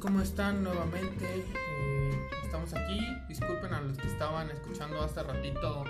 ¿Cómo 0.00 0.20
están 0.20 0.62
nuevamente? 0.62 1.24
Eh, 1.24 2.28
estamos 2.44 2.74
aquí. 2.74 3.00
Disculpen 3.28 3.72
a 3.72 3.80
los 3.80 3.96
que 3.96 4.06
estaban 4.08 4.50
escuchando 4.50 5.02
hace 5.02 5.22
ratito, 5.22 5.84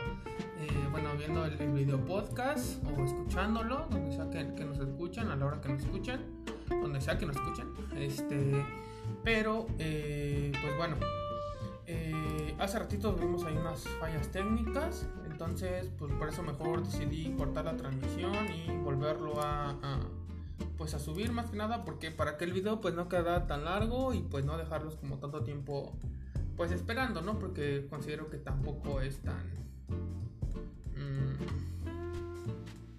eh, 0.60 0.88
bueno, 0.90 1.10
viendo 1.16 1.44
el, 1.44 1.56
video 1.72 1.98
podcast 2.04 2.84
o 2.84 3.04
escuchándolo, 3.04 3.86
donde 3.90 4.14
sea 4.14 4.30
que, 4.30 4.64
nos 4.64 4.78
escuchan, 4.78 5.30
a 5.30 5.36
la 5.36 5.46
hora 5.46 5.60
que 5.60 5.70
nos 5.70 5.82
escuchan, 5.82 6.20
donde 6.68 7.00
sea 7.00 7.18
que 7.18 7.26
nos 7.26 7.36
escuchen. 7.36 7.68
Este, 7.96 8.64
pero, 9.24 9.66
eh, 9.78 10.52
pues 10.60 10.76
bueno, 10.76 10.96
hace 12.58 12.78
ratito 12.78 13.12
vimos 13.14 13.44
ahí 13.44 13.56
unas 13.56 13.86
fallas 14.00 14.28
técnicas, 14.28 15.06
entonces, 15.30 15.90
pues 15.98 16.12
por 16.12 16.28
eso 16.28 16.42
mejor 16.42 16.84
decidí 16.84 17.34
cortar 17.36 17.64
la 17.64 17.76
transmisión 17.76 18.46
y 18.52 18.76
volverlo 18.78 19.40
a 19.42 19.74
pues 20.76 20.94
a 20.94 20.98
subir 20.98 21.32
más 21.32 21.50
que 21.50 21.56
nada 21.56 21.84
porque 21.84 22.10
para 22.10 22.36
que 22.36 22.44
el 22.44 22.52
video 22.52 22.80
pues 22.80 22.94
no 22.94 23.08
quedara 23.08 23.46
tan 23.46 23.64
largo 23.64 24.12
y 24.14 24.20
pues 24.20 24.44
no 24.44 24.58
dejarlos 24.58 24.96
como 24.96 25.18
tanto 25.18 25.42
tiempo 25.42 25.96
pues 26.56 26.72
esperando, 26.72 27.20
¿no? 27.20 27.38
Porque 27.38 27.86
considero 27.88 28.30
que 28.30 28.38
tampoco 28.38 29.00
es 29.00 29.20
tan 29.20 29.44
mm, 30.94 31.36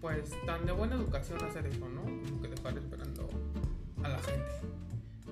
pues 0.02 0.31
tan 0.45 0.66
de 0.66 0.72
buena 0.72 0.95
educación 0.95 1.44
hacer 1.44 1.66
eso, 1.67 1.88
¿no? 1.89 2.02
Como 2.02 2.42
que 2.42 2.47
dejar 2.47 2.78
esperando 2.78 3.30
a 4.03 4.09
la 4.09 4.19
gente. 4.19 4.52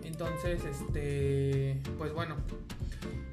Entonces, 0.04 0.64
este, 0.66 1.82
pues 1.98 2.14
bueno, 2.14 2.36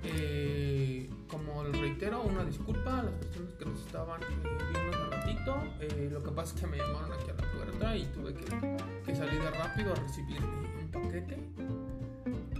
eh, 0.04 1.08
como 1.28 1.64
les 1.64 1.80
reitero, 1.80 2.22
una 2.22 2.44
disculpa 2.44 3.00
a 3.00 3.02
las 3.04 3.14
personas 3.14 3.54
que 3.54 3.64
nos 3.64 3.80
estaban 3.86 4.20
eh, 4.22 4.26
viendo 4.72 4.90
hace 4.90 5.06
ratito. 5.16 5.56
Eh, 5.80 6.08
lo 6.12 6.22
que 6.22 6.30
pasa 6.30 6.54
es 6.54 6.60
que 6.60 6.66
me 6.66 6.76
llamaron 6.78 7.12
aquí 7.12 7.30
a 7.30 7.34
la 7.34 7.52
puerta 7.52 7.96
y 7.96 8.04
tuve 8.06 8.34
que, 8.34 9.14
salir 9.14 9.40
de 9.40 9.50
rápido 9.50 9.92
a 9.92 9.96
recibir 9.96 10.40
un 10.42 10.88
paquete. 10.90 11.38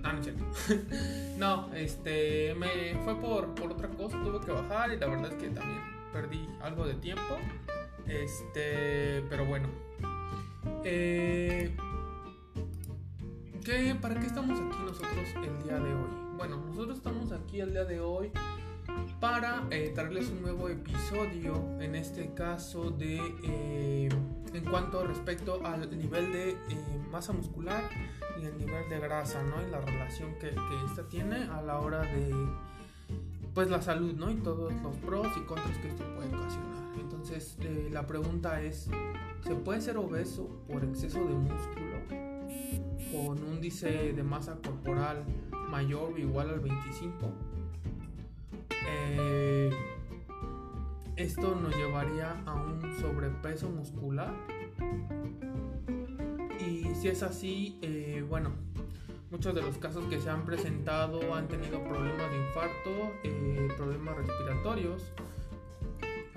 Ah, 0.05 0.13
no 0.13 0.23
cierto. 0.23 0.45
no, 1.39 1.75
este, 1.75 2.55
me 2.55 2.97
fue 3.05 3.17
por, 3.17 3.55
por 3.55 3.73
otra 3.73 3.89
cosa, 3.89 4.23
tuve 4.23 4.41
que 4.45 4.53
bajar 4.53 4.93
y 4.93 4.99
la 4.99 5.07
verdad 5.07 5.33
es 5.33 5.37
que 5.37 5.49
también 5.51 5.81
perdí 6.13 6.49
algo 6.61 6.87
de 6.87 6.95
tiempo. 6.95 7.39
Este, 8.07 9.23
pero 9.29 9.45
bueno. 9.47 9.69
¿Qué, 13.65 13.97
¿Para 14.01 14.19
qué 14.19 14.27
estamos 14.27 14.59
aquí 14.59 14.79
nosotros 14.85 15.29
el 15.37 15.63
día 15.63 15.79
de 15.79 15.95
hoy? 15.95 16.22
Bueno, 16.43 16.57
nosotros 16.57 16.97
estamos 16.97 17.31
aquí 17.31 17.61
el 17.61 17.71
día 17.71 17.85
de 17.85 18.01
hoy 18.01 18.33
para 19.21 19.65
eh, 19.71 19.93
traerles 19.95 20.29
un 20.29 20.43
nuevo 20.43 20.69
episodio, 20.69 21.55
en 21.79 21.95
este 21.95 22.35
caso 22.35 22.91
de 22.91 23.21
eh, 23.45 24.09
en 24.53 24.65
cuanto 24.65 25.07
respecto 25.07 25.65
al 25.65 25.97
nivel 25.97 26.33
de 26.33 26.51
eh, 26.51 26.57
masa 27.13 27.33
muscular 27.33 27.85
y 28.41 28.45
el 28.45 28.59
nivel 28.59 28.89
de 28.89 28.99
grasa, 28.99 29.41
¿no? 29.45 29.65
Y 29.65 29.71
la 29.71 29.83
relación 29.83 30.35
que, 30.41 30.51
que 30.51 30.85
esta 30.85 31.09
tiene 31.09 31.45
a 31.45 31.63
la 31.63 31.79
hora 31.79 32.01
de 32.01 32.35
pues 33.55 33.71
la 33.71 33.81
salud, 33.81 34.15
¿no? 34.15 34.29
Y 34.29 34.35
todos 34.35 34.73
los 34.83 34.97
pros 34.97 35.29
y 35.37 35.43
contras 35.43 35.79
que 35.79 35.91
esto 35.91 36.03
puede 36.17 36.27
ocasionar. 36.27 36.93
Entonces, 36.99 37.57
eh, 37.61 37.89
la 37.93 38.05
pregunta 38.09 38.61
es, 38.61 38.91
¿se 39.45 39.55
puede 39.55 39.81
ser 39.81 39.97
obeso 39.97 40.49
por 40.67 40.83
exceso 40.83 41.21
de 41.21 41.35
músculo? 41.35 41.93
con 43.13 43.43
un 43.43 43.55
índice 43.57 44.15
de 44.15 44.23
masa 44.23 44.57
corporal 44.57 45.23
mayor 45.73 46.13
o 46.13 46.19
igual 46.19 46.51
al 46.51 46.61
25. 46.61 47.33
Eh, 48.87 49.71
esto 51.17 51.55
nos 51.55 51.75
llevaría 51.75 52.43
a 52.45 52.55
un 52.55 52.81
sobrepeso 53.01 53.71
muscular. 53.71 54.35
Y 56.61 56.95
si 56.95 57.09
es 57.09 57.23
así, 57.23 57.79
eh, 57.81 58.23
bueno, 58.29 58.51
muchos 59.31 59.55
de 59.55 59.63
los 59.63 59.79
casos 59.79 60.05
que 60.09 60.21
se 60.21 60.29
han 60.29 60.45
presentado 60.45 61.35
han 61.35 61.49
tenido 61.49 61.83
problemas 61.83 62.31
de 62.31 62.37
infarto, 62.37 63.13
eh, 63.25 63.69
problemas 63.79 64.17
respiratorios. 64.19 65.11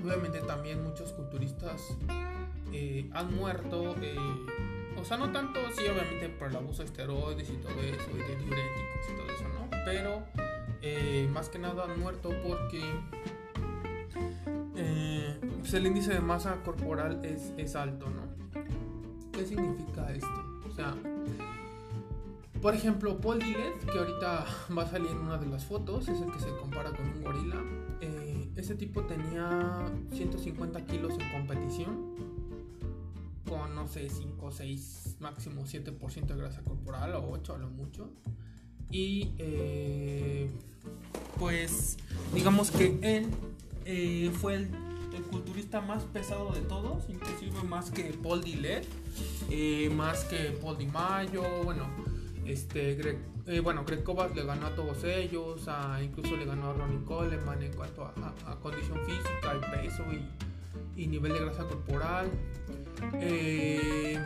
Obviamente 0.01 0.40
también 0.40 0.81
muchos 0.81 1.12
culturistas 1.12 1.97
han 3.13 3.35
muerto. 3.35 3.95
O 5.05 5.07
sea, 5.07 5.17
no 5.17 5.31
tanto, 5.31 5.59
sí, 5.77 5.83
obviamente 5.83 6.29
por 6.29 6.47
el 6.47 6.55
abuso 6.55 6.79
de 6.79 6.85
esteroides 6.85 7.47
y 7.47 7.57
todo 7.57 7.79
eso, 7.79 8.09
y 8.11 8.17
de 8.17 8.35
diuréticos 8.38 9.09
y 9.11 9.16
todo 9.16 9.27
eso, 9.27 9.43
¿no? 9.49 9.69
Pero 9.85 10.23
eh, 10.81 11.29
más 11.31 11.49
que 11.49 11.59
nada 11.59 11.83
han 11.83 11.99
muerto 11.99 12.31
porque 12.43 12.81
eh, 14.75 15.39
pues 15.59 15.71
el 15.75 15.85
índice 15.85 16.11
de 16.11 16.21
masa 16.21 16.55
corporal 16.63 17.23
es, 17.23 17.53
es 17.55 17.75
alto, 17.75 18.07
¿no? 18.09 18.23
¿Qué 19.31 19.45
significa 19.45 20.11
esto? 20.11 20.44
O 20.67 20.73
sea, 20.73 20.95
por 22.59 22.73
ejemplo, 22.73 23.21
Paul 23.21 23.38
Dillett, 23.38 23.85
que 23.85 23.99
ahorita 23.99 24.45
va 24.75 24.81
a 24.81 24.88
salir 24.88 25.11
en 25.11 25.17
una 25.17 25.38
de 25.38 25.45
las 25.45 25.65
fotos, 25.65 26.07
es 26.07 26.19
el 26.19 26.31
que 26.31 26.39
se 26.39 26.49
compara 26.57 26.89
con 26.89 27.05
un 27.05 27.21
gorila. 27.21 27.63
Eh, 28.01 28.49
ese 28.55 28.73
tipo 28.73 29.03
tenía 29.03 29.88
150 30.13 30.83
kilos 30.88 31.13
en 31.19 31.31
competición 31.31 32.34
con, 33.47 33.75
no 33.75 33.88
sé, 33.88 34.09
5, 34.09 34.51
6, 34.51 35.17
máximo 35.19 35.63
7% 35.66 36.25
de 36.25 36.35
grasa 36.35 36.61
corporal 36.63 37.13
o 37.16 37.29
8 37.31 37.53
a 37.56 37.57
lo 37.57 37.69
mucho. 37.69 38.09
Y 38.91 39.31
eh, 39.39 40.50
pues 41.39 41.97
digamos 42.33 42.72
que 42.72 42.97
él 43.01 43.28
eh, 43.85 44.31
fue 44.39 44.56
el, 44.56 44.69
culturista 45.31 45.79
más 45.81 46.03
pesado 46.03 46.51
de 46.51 46.59
todos, 46.61 47.03
inclusive 47.09 47.63
más 47.63 47.89
que 47.89 48.03
Paul 48.22 48.44
Dillett, 48.44 48.85
eh, 49.50 49.89
más 49.95 50.25
que 50.25 50.51
Paul 50.62 50.77
Di 50.77 50.88
bueno, 50.88 51.88
este, 52.45 52.95
Greg, 52.95 53.17
eh, 53.47 53.59
bueno, 53.62 53.85
Greg 53.85 54.03
Kovacs 54.03 54.35
le 54.35 54.44
ganó 54.45 54.67
a 54.67 54.75
todos 54.75 55.03
ellos, 55.06 55.67
a, 55.67 56.01
incluso 56.03 56.35
le 56.35 56.45
ganó 56.45 56.69
a 56.69 56.73
Ronnie 56.73 57.03
Coleman 57.06 57.63
en 57.63 57.73
cuanto 57.73 58.03
a, 58.03 58.13
a- 58.45 58.51
a 58.51 58.59
condición 58.59 59.00
física 59.06 59.56
y 59.56 59.83
peso 59.83 60.03
y 60.95 61.07
nivel 61.07 61.33
de 61.33 61.39
grasa 61.39 61.63
corporal. 61.63 62.29
Eh, 63.22 64.19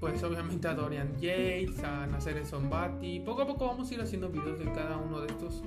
pues 0.00 0.22
obviamente 0.22 0.68
a 0.68 0.74
Dorian 0.74 1.18
Yates, 1.20 1.82
a 1.82 2.06
Nasser 2.06 2.44
Zombati. 2.44 3.20
Poco 3.20 3.42
a 3.42 3.46
poco 3.46 3.66
vamos 3.66 3.90
a 3.90 3.94
ir 3.94 4.00
haciendo 4.00 4.28
videos 4.28 4.58
de 4.58 4.66
cada 4.66 4.96
uno 4.96 5.20
de 5.20 5.28
estos 5.28 5.62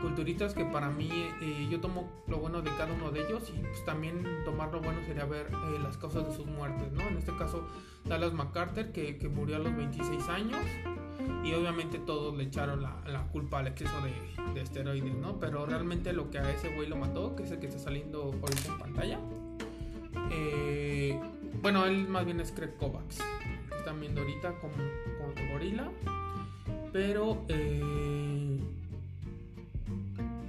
culturistas 0.00 0.54
que 0.54 0.64
para 0.64 0.90
mí 0.90 1.10
eh, 1.42 1.68
yo 1.70 1.80
tomo 1.80 2.08
lo 2.26 2.38
bueno 2.38 2.62
de 2.62 2.70
cada 2.76 2.92
uno 2.94 3.10
de 3.10 3.26
ellos 3.26 3.52
y 3.54 3.60
pues 3.60 3.84
también 3.84 4.22
tomar 4.44 4.72
lo 4.72 4.80
bueno 4.80 5.00
sería 5.06 5.24
ver 5.24 5.46
eh, 5.46 5.78
las 5.82 5.96
causas 5.96 6.26
de 6.28 6.34
sus 6.34 6.46
muertes, 6.46 6.92
¿no? 6.92 7.02
En 7.02 7.16
este 7.16 7.36
caso 7.36 7.66
Dallas 8.04 8.32
MacArthur 8.32 8.92
que, 8.92 9.18
que 9.18 9.28
murió 9.28 9.56
a 9.56 9.58
los 9.58 9.74
26 9.74 10.28
años 10.28 10.60
y 11.42 11.52
obviamente 11.54 11.98
todos 11.98 12.36
le 12.36 12.44
echaron 12.44 12.82
la, 12.82 13.02
la 13.06 13.26
culpa 13.28 13.58
al 13.60 13.66
exceso 13.66 13.94
de, 14.02 14.54
de 14.54 14.60
esteroides, 14.60 15.14
¿no? 15.14 15.38
Pero 15.38 15.66
realmente 15.66 16.12
lo 16.12 16.30
que 16.30 16.38
a 16.38 16.50
ese 16.50 16.74
güey 16.74 16.88
lo 16.88 16.96
mató, 16.96 17.34
que 17.34 17.44
es 17.44 17.50
el 17.50 17.58
que 17.60 17.66
está 17.66 17.78
saliendo 17.78 18.34
ahorita 18.42 18.68
en 18.68 18.78
pantalla, 18.78 19.20
eh, 20.30 21.18
bueno, 21.62 21.86
él 21.86 22.08
más 22.08 22.24
bien 22.24 22.40
es 22.40 22.52
Craig 22.52 22.76
Kovacs, 22.78 23.20
están 23.76 24.00
viendo 24.00 24.20
ahorita 24.20 24.52
como, 24.60 24.74
como 25.18 25.52
gorila, 25.52 25.90
pero 26.92 27.44
eh, 27.48 28.60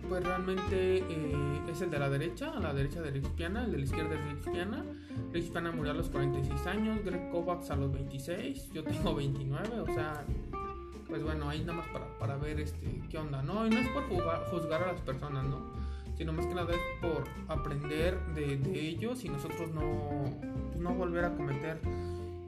pues 0.07 0.23
realmente 0.23 0.97
eh, 0.97 1.61
es 1.69 1.81
el 1.81 1.89
de 1.89 1.99
la 1.99 2.09
derecha, 2.09 2.51
a 2.51 2.59
la 2.59 2.73
derecha 2.73 3.01
de 3.01 3.11
Rich 3.11 3.29
Piana, 3.29 3.65
el 3.65 3.71
de 3.71 3.77
la 3.79 3.83
izquierda 3.83 4.15
es 4.15 4.25
Rich 4.25 4.53
Piana. 4.53 4.85
Rich 5.31 5.51
Piana 5.51 5.71
murió 5.71 5.91
a 5.91 5.95
los 5.95 6.09
46 6.09 6.67
años, 6.67 7.03
Greg 7.03 7.31
Kovacs 7.31 7.71
a 7.71 7.75
los 7.75 7.91
26, 7.91 8.71
yo 8.71 8.83
tengo 8.83 9.15
29, 9.15 9.79
o 9.79 9.85
sea, 9.87 10.25
pues 11.07 11.23
bueno, 11.23 11.49
ahí 11.49 11.61
nada 11.61 11.79
más 11.79 11.87
para, 11.87 12.17
para 12.17 12.37
ver 12.37 12.59
este, 12.59 13.01
qué 13.09 13.17
onda, 13.17 13.41
¿no? 13.41 13.65
Y 13.65 13.69
no 13.69 13.79
es 13.79 13.87
por 13.89 14.03
juzgar 14.49 14.83
a 14.83 14.91
las 14.91 15.01
personas, 15.01 15.45
¿no? 15.45 15.84
Sino 16.17 16.33
más 16.33 16.47
que 16.47 16.55
nada 16.55 16.73
es 16.73 16.79
por 17.01 17.23
aprender 17.47 18.19
de, 18.33 18.53
ellos 18.73 19.23
y 19.25 19.29
nosotros 19.29 19.69
no, 19.71 20.23
no 20.77 20.93
volver 20.93 21.25
a 21.25 21.35
cometer 21.35 21.79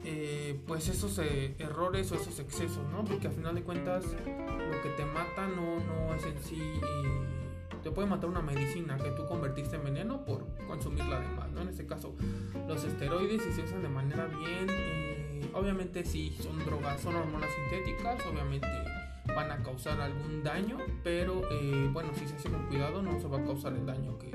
eh, 0.04 0.58
pues 0.66 0.88
esos 0.88 1.18
eh, 1.18 1.54
errores 1.58 2.10
o 2.12 2.14
esos 2.14 2.38
excesos, 2.38 2.86
¿no? 2.90 3.04
Porque 3.04 3.26
al 3.26 3.34
final 3.34 3.54
de 3.54 3.62
cuentas 3.62 4.04
lo 4.04 4.82
que 4.82 4.88
te 4.96 5.04
mata 5.04 5.48
no, 5.48 5.76
no 5.80 6.14
es 6.14 6.24
en 6.24 6.42
sí 6.42 6.60
eh, 6.60 7.28
te 7.82 7.90
puede 7.90 8.08
matar 8.08 8.28
una 8.28 8.42
medicina 8.42 8.96
que 8.96 9.10
tú 9.10 9.26
convertiste 9.26 9.76
en 9.76 9.84
veneno 9.84 10.24
por 10.24 10.46
consumirla 10.66 11.20
de 11.20 11.28
más, 11.28 11.50
¿no? 11.50 11.62
En 11.62 11.68
este 11.68 11.86
caso, 11.86 12.14
los 12.66 12.84
esteroides 12.84 13.42
si 13.42 13.52
se 13.52 13.62
usan 13.62 13.82
de 13.82 13.88
manera 13.88 14.26
bien, 14.26 14.66
eh, 14.68 15.50
obviamente 15.54 16.04
si 16.04 16.32
son 16.32 16.58
drogas, 16.64 17.00
son 17.00 17.14
hormonas 17.16 17.50
sintéticas, 17.54 18.24
obviamente 18.26 18.66
van 19.38 19.52
a 19.52 19.62
causar 19.62 20.00
algún 20.00 20.42
daño, 20.42 20.78
pero 21.04 21.42
eh, 21.52 21.88
bueno, 21.92 22.10
si 22.14 22.26
se 22.26 22.34
hace 22.34 22.50
con 22.50 22.66
cuidado 22.66 23.00
no 23.02 23.20
se 23.20 23.28
va 23.28 23.38
a 23.38 23.44
causar 23.44 23.72
el 23.72 23.86
daño 23.86 24.18
que, 24.18 24.32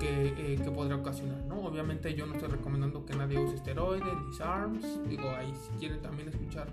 que, 0.00 0.54
eh, 0.54 0.56
que, 0.56 0.68
ocasionar, 0.68 1.44
¿no? 1.44 1.60
Obviamente 1.60 2.12
yo 2.12 2.26
no 2.26 2.34
estoy 2.34 2.48
recomendando 2.48 3.06
que 3.06 3.14
nadie 3.14 3.38
use 3.38 3.54
esteroides 3.54 4.18
ni 4.26 4.34
SARMs, 4.34 5.08
digo, 5.08 5.30
ahí 5.30 5.54
si 5.54 5.78
quieren 5.78 6.02
también 6.02 6.28
escuchar 6.28 6.66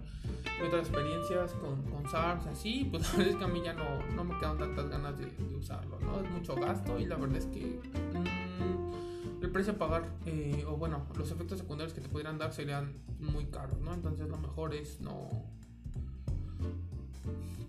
otras 0.65 0.87
experiencias 0.87 1.51
con, 1.53 1.83
con 1.83 2.09
SARMs 2.09 2.47
así, 2.47 2.87
pues 2.89 3.03
la 3.11 3.17
verdad 3.17 3.33
es 3.33 3.35
que 3.35 3.43
a 3.43 3.47
mí 3.47 3.61
ya 3.63 3.73
no, 3.73 3.85
no 4.15 4.23
me 4.23 4.35
quedan 4.39 4.57
tantas 4.57 4.89
ganas 4.89 5.19
de, 5.19 5.27
de, 5.27 5.55
usarlo, 5.55 5.99
¿no? 5.99 6.21
Es 6.21 6.31
mucho 6.31 6.55
gasto 6.55 6.97
y 6.97 7.05
la 7.05 7.17
verdad 7.17 7.37
es 7.37 7.45
que 7.45 7.79
mmm, 8.13 9.43
el 9.43 9.51
precio 9.51 9.73
a 9.73 9.75
pagar, 9.75 10.09
eh, 10.25 10.65
o 10.67 10.75
bueno, 10.75 11.05
los 11.15 11.29
efectos 11.29 11.59
secundarios 11.59 11.93
que 11.93 12.01
te 12.01 12.09
pudieran 12.09 12.39
dar 12.39 12.51
serían 12.51 12.95
muy 13.19 13.45
caros, 13.45 13.79
¿no? 13.79 13.93
Entonces 13.93 14.27
lo 14.27 14.37
mejor 14.37 14.73
es 14.73 15.01
no... 15.01 15.29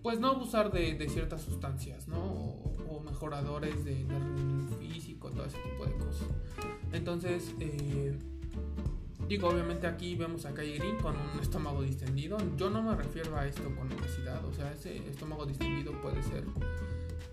Pues 0.03 0.21
no 0.21 0.29
abusar 0.29 0.71
de, 0.71 1.09
ciertas 1.09 1.43
sustancias, 1.43 2.09
¿no? 2.09 2.19
O, 2.19 3.01
mejoradores 3.05 3.85
de, 3.85 4.07
físico, 4.79 5.31
todo 5.31 5.45
ese 5.47 5.59
tipo 5.59 5.85
de 5.87 5.93
cosas. 5.93 6.29
Entonces, 6.93 7.55
eh, 7.61 8.17
digo, 9.29 9.49
obviamente 9.49 9.87
aquí 9.87 10.15
vemos 10.15 10.45
a 10.47 10.55
Kairi 10.55 10.97
con 11.03 11.15
un 11.17 11.41
estómago 11.41 11.83
distendido. 11.83 12.39
Yo 12.57 12.71
no 12.71 12.83
me 12.83 12.95
refiero 12.95 13.37
a 13.37 13.47
esto 13.47 13.63
con 13.77 13.91
obesidad, 13.93 14.45
o 14.45 14.53
sea, 14.53 14.73
ese 14.73 14.97
estómago 15.09 15.47
distendido 15.47 15.93
puede 16.03 16.23
ser 16.23 16.45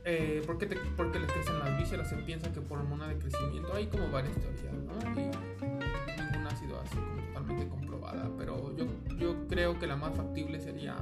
eh, 0.03 0.41
porque, 0.47 0.65
te, 0.65 0.77
porque 0.97 1.19
les 1.19 1.31
crecen 1.31 1.59
las 1.59 1.77
vísceras. 1.77 2.09
Se 2.09 2.15
piensa 2.17 2.51
que 2.51 2.62
por 2.62 2.79
hormona 2.79 3.07
de 3.07 3.17
crecimiento 3.17 3.74
hay 3.74 3.88
como 3.88 4.09
varias 4.09 4.35
teorías, 4.35 4.74
¿no? 4.74 5.21
Y 5.21 6.21
ninguna 6.21 6.50
ha 6.50 6.56
sido 6.56 6.79
así 6.79 6.95
como 6.95 7.21
totalmente 7.27 7.67
comprobada, 7.67 8.29
pero 8.38 8.75
yo, 8.75 8.85
yo 9.17 9.47
creo 9.47 9.77
que 9.77 9.88
la 9.88 9.95
más 9.95 10.15
factible 10.15 10.59
sería 10.59 10.95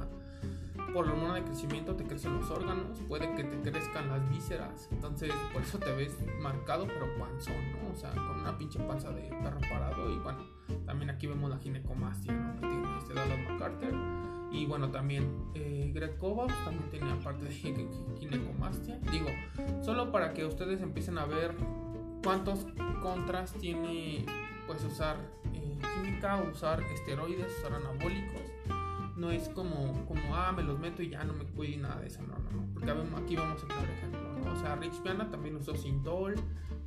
por 0.92 1.06
la 1.06 1.12
hormona 1.12 1.34
de 1.34 1.44
crecimiento 1.44 1.94
te 1.94 2.04
crecen 2.04 2.34
los 2.38 2.50
órganos, 2.50 2.98
puede 3.08 3.34
que 3.34 3.44
te 3.44 3.70
crezcan 3.70 4.08
las 4.08 4.28
vísceras, 4.30 4.88
entonces 4.90 5.32
por 5.52 5.62
eso 5.62 5.78
te 5.78 5.92
ves 5.92 6.16
marcado 6.40 6.86
pero 6.86 7.06
panzón, 7.18 7.72
¿no? 7.72 7.92
O 7.92 7.94
sea, 7.94 8.10
con 8.10 8.40
una 8.40 8.56
pinche 8.56 8.78
panza 8.80 9.10
de 9.10 9.22
perro 9.42 9.60
parado 9.60 10.10
y 10.10 10.18
bueno, 10.18 10.44
también 10.86 11.10
aquí 11.10 11.26
vemos 11.26 11.50
la 11.50 11.58
ginecomastia, 11.58 12.32
¿no? 12.32 12.54
Que 12.54 12.60
tiene 12.60 12.98
este 12.98 13.14
Dallas 13.14 13.38
MacArthur 13.48 13.94
y 14.52 14.66
bueno, 14.66 14.90
también 14.90 15.50
eh, 15.54 15.90
Greg 15.94 16.18
Kovacs 16.18 16.64
también 16.64 16.90
tenía 16.90 17.18
parte 17.20 17.44
de 17.44 17.50
ginecomastia, 18.18 18.98
digo, 19.10 19.28
solo 19.82 20.10
para 20.10 20.32
que 20.32 20.44
ustedes 20.44 20.80
empiecen 20.80 21.18
a 21.18 21.26
ver 21.26 21.54
cuántos 22.22 22.66
contras 23.02 23.52
tiene 23.54 24.24
pues 24.66 24.84
usar 24.84 25.16
eh, 25.54 25.78
química, 25.96 26.42
usar 26.42 26.82
esteroides, 26.82 27.58
usar 27.58 27.74
anabólicos 27.74 28.42
no 29.20 29.30
es 29.30 29.50
como, 29.50 30.06
como, 30.06 30.34
ah, 30.34 30.50
me 30.50 30.62
los 30.62 30.78
meto 30.78 31.02
y 31.02 31.10
ya 31.10 31.22
no 31.24 31.34
me 31.34 31.44
cuido 31.44 31.74
y 31.74 31.76
nada 31.76 32.00
de 32.00 32.06
eso, 32.06 32.22
no, 32.22 32.38
no, 32.38 32.50
no, 32.50 32.72
porque 32.72 32.90
aquí 32.90 33.36
vamos 33.36 33.62
a 33.62 33.68
poner 33.68 33.90
ejemplo, 33.90 34.20
¿no? 34.42 34.52
O 34.52 34.56
sea, 34.56 34.76
Rich 34.76 35.02
Piana 35.02 35.30
también 35.30 35.56
usó 35.56 35.76
Sintol, 35.76 36.36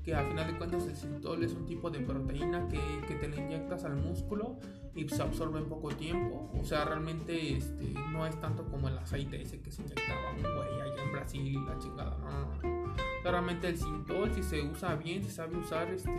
que 0.03 0.13
a 0.13 0.23
final 0.23 0.51
de 0.51 0.57
cuentas 0.57 0.87
el 0.87 0.95
Sintol 0.95 1.43
es 1.43 1.53
un 1.53 1.65
tipo 1.65 1.89
de 1.89 1.99
proteína 1.99 2.67
que, 2.67 2.79
que 3.07 3.15
te 3.15 3.27
le 3.29 3.37
inyectas 3.37 3.85
al 3.85 3.95
músculo 3.95 4.57
y 4.95 5.07
se 5.07 5.21
absorbe 5.21 5.59
en 5.59 5.65
poco 5.65 5.89
tiempo, 5.89 6.51
o 6.59 6.63
sea, 6.63 6.85
realmente 6.85 7.57
este, 7.57 7.93
no 8.11 8.27
es 8.27 8.39
tanto 8.39 8.63
como 8.65 8.89
el 8.89 8.97
aceite 8.97 9.41
ese 9.41 9.59
que 9.59 9.71
se 9.71 9.81
inyectaba 9.81 10.31
un 10.35 10.41
güey 10.41 10.81
allá 10.81 11.03
en 11.03 11.11
Brasil 11.11 11.65
la 11.65 11.79
chingada, 11.79 12.17
no, 12.19 12.29
no, 12.29 12.87
no. 12.87 12.93
Claramente 13.23 13.69
el 13.69 13.77
Sintol, 13.77 14.33
si 14.33 14.43
se 14.43 14.61
usa 14.61 14.95
bien, 14.95 15.23
si 15.23 15.31
sabe 15.31 15.57
usar, 15.57 15.89
este, 15.89 16.11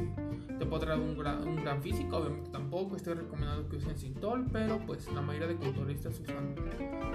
te 0.58 0.64
podrá 0.64 0.96
dar 0.96 1.00
un 1.00 1.18
gran, 1.18 1.46
un 1.46 1.56
gran 1.56 1.82
físico. 1.82 2.16
Obviamente 2.16 2.50
tampoco 2.50 2.96
estoy 2.96 3.12
recomendando 3.12 3.68
que 3.68 3.76
usen 3.76 3.98
Sintol, 3.98 4.46
pero 4.50 4.78
pues 4.86 5.12
la 5.12 5.20
mayoría 5.20 5.48
de 5.48 5.56
culturistas 5.56 6.18
usan 6.18 6.54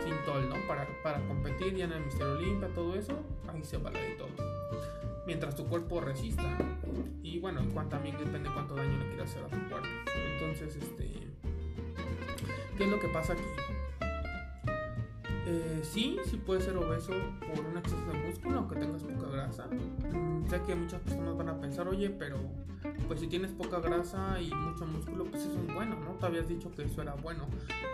Sintol, 0.04 0.48
¿no? 0.48 0.56
Para, 0.68 0.88
para 1.02 1.28
competir 1.28 1.76
ya 1.76 1.86
en 1.86 1.94
el 1.94 2.06
Mister 2.06 2.28
Olimpia, 2.28 2.72
todo 2.76 2.94
eso, 2.94 3.14
ahí 3.52 3.64
se 3.64 3.78
vale 3.78 4.00
de 4.00 4.12
todo. 4.12 4.30
Mientras 5.30 5.56
tu 5.56 5.64
cuerpo 5.66 6.02
resista. 6.02 6.58
Y 7.22 7.38
bueno, 7.38 7.62
también 7.88 8.18
depende 8.18 8.50
cuánto 8.52 8.74
daño 8.74 8.98
le 8.98 9.10
quieras 9.10 9.30
hacer 9.30 9.44
a 9.44 9.48
tu 9.48 9.70
cuerpo. 9.70 9.88
Entonces, 10.34 10.76
este... 10.76 11.28
¿Qué 12.76 12.84
es 12.84 12.90
lo 12.90 13.00
que 13.00 13.10
pasa 13.10 13.34
aquí? 13.34 13.44
Eh, 15.46 15.82
sí, 15.84 16.18
sí 16.26 16.38
puede 16.38 16.62
ser 16.62 16.76
obeso 16.78 17.14
por 17.42 17.64
un 17.64 17.78
exceso 17.78 18.12
de 18.12 18.18
músculo, 18.28 18.58
aunque 18.58 18.78
tengas 18.78 19.04
poca 19.04 19.30
grasa. 19.30 19.68
Mm, 19.68 20.50
sé 20.50 20.64
que 20.64 20.74
muchas 20.74 21.00
personas 21.02 21.38
van 21.38 21.50
a 21.50 21.62
pensar, 21.62 21.88
oye, 21.88 22.10
pero 22.10 22.40
pues 23.08 23.20
si 23.20 23.28
tienes 23.28 23.52
poca 23.52 23.80
grasa 23.82 24.42
y 24.42 24.52
mucho 24.52 24.88
músculo, 24.88 25.26
pues 25.26 25.44
eso 25.44 25.60
es 25.62 25.76
bueno, 25.76 25.96
¿no? 26.00 26.14
Te 26.14 26.26
habías 26.26 26.48
dicho 26.48 26.72
que 26.72 26.86
eso 26.86 27.04
era 27.04 27.14
bueno. 27.14 27.48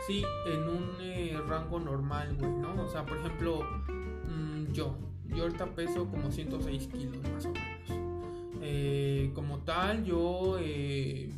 Sí, 0.07 0.23
en 0.45 0.69
un 0.69 0.95
eh, 1.01 1.37
rango 1.49 1.81
normal, 1.81 2.33
güey, 2.39 2.51
¿no? 2.51 2.81
O 2.81 2.87
sea, 2.87 3.05
por 3.05 3.17
ejemplo, 3.17 3.59
mmm, 3.89 4.71
yo, 4.71 4.95
yo 5.29 5.43
ahorita 5.43 5.73
peso 5.75 6.07
como 6.09 6.31
106 6.31 6.87
kilos 6.87 7.17
más 7.33 7.45
o 7.45 7.51
menos. 7.51 8.59
Eh, 8.61 9.31
como 9.33 9.59
tal, 9.59 10.03
yo... 10.05 10.57
Eh, 10.59 11.31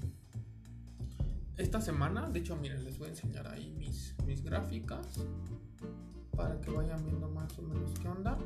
esta 1.58 1.82
semana, 1.82 2.30
de 2.30 2.40
hecho, 2.40 2.56
miren, 2.56 2.84
les 2.84 3.00
voy 3.00 3.08
a 3.08 3.10
enseñar 3.12 3.48
ahí 3.48 3.74
mis, 3.78 4.16
mis 4.26 4.44
gráficas 4.44 5.08
para 6.36 6.62
que 6.62 6.70
vayan 6.70 7.04
viendo 7.04 7.28
más 7.30 7.58
o 7.58 7.64
menos 7.64 7.92
qué 8.00 8.08
onda. 8.08 8.38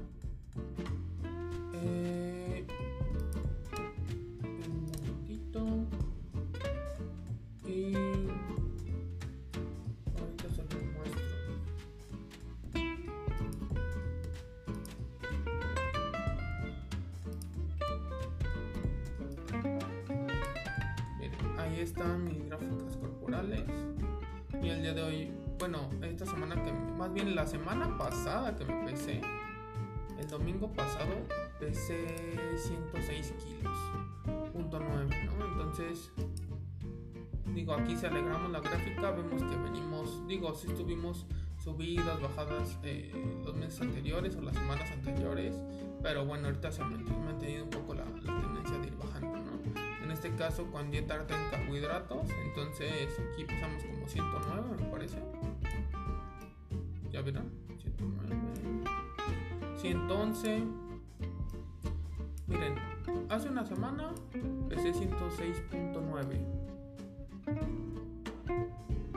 Bueno, 25.62 25.92
esta 26.02 26.26
semana 26.26 26.56
que, 26.64 26.74
más 26.74 27.14
bien 27.14 27.36
la 27.36 27.46
semana 27.46 27.96
pasada 27.96 28.56
que 28.56 28.66
me 28.66 28.84
pesé, 28.84 29.22
el 30.20 30.28
domingo 30.28 30.74
pasado 30.74 31.14
pesé 31.60 32.58
106 32.58 33.34
kilos, 33.38 33.78
punto 34.52 34.80
9, 34.80 35.30
¿no? 35.38 35.46
Entonces, 35.46 36.12
digo, 37.54 37.76
aquí 37.76 37.96
si 37.96 38.08
alegramos 38.08 38.52
la 38.52 38.60
gráfica, 38.60 39.12
vemos 39.12 39.44
que 39.44 39.56
venimos, 39.56 40.28
digo, 40.28 40.52
si 40.56 40.66
estuvimos 40.66 41.28
subidas, 41.64 42.20
bajadas 42.20 42.80
eh, 42.82 43.12
los 43.46 43.56
meses 43.56 43.82
anteriores 43.82 44.36
o 44.38 44.42
las 44.42 44.56
semanas 44.56 44.90
anteriores, 44.92 45.62
pero 46.02 46.26
bueno, 46.26 46.48
ahorita 46.48 46.72
se 46.72 46.82
ha 46.82 46.86
mantenido 46.86 47.66
un 47.66 47.70
poco 47.70 47.94
la, 47.94 48.06
la 48.06 48.42
tendencia 48.42 48.80
de 48.80 48.88
ir 48.88 48.96
este 50.24 50.36
caso 50.36 50.68
con 50.68 50.92
dieta 50.92 51.16
alta 51.16 51.34
en 51.36 51.50
carbohidratos, 51.50 52.30
entonces 52.46 53.20
aquí 53.34 53.44
pasamos 53.44 53.84
como 53.84 54.08
109 54.08 54.78
me 54.80 54.86
parece. 54.92 55.18
Ya 57.12 57.24
verán, 57.24 57.50
109. 57.82 58.36
111. 59.78 60.64
Miren, 62.46 62.76
hace 63.30 63.50
una 63.50 63.66
semana 63.66 64.14
pesé 64.70 64.94
106.9. 64.94 66.46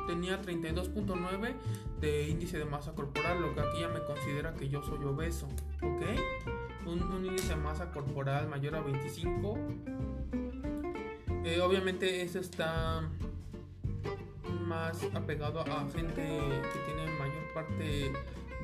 Tenía 0.07 0.41
32.9 0.41 1.55
de 2.01 2.29
índice 2.31 2.57
de 2.57 2.65
masa 2.65 2.95
corporal, 2.95 3.43
lo 3.43 3.55
que 3.55 3.61
aquí 3.61 3.81
ya 3.81 3.89
me 3.89 4.03
considera 4.05 4.55
que 4.55 4.71
yo 4.71 4.83
soy 4.83 5.05
obeso. 5.05 5.49
¿Ok? 5.83 6.03
Un, 6.87 7.03
un 7.03 7.27
índice 7.27 7.51
de 7.51 7.57
masa 7.57 7.93
corporal 7.93 8.49
mayor 8.49 8.77
a 8.77 8.81
25 8.81 9.59
eh, 11.45 11.61
obviamente 11.61 12.23
eso 12.23 12.41
está 12.41 13.09
más 14.67 14.99
apegado 15.15 15.61
a 15.61 15.89
gente 15.95 16.23
que 16.23 16.79
tiene 16.87 17.07
mayor 17.19 17.53
parte 17.55 18.13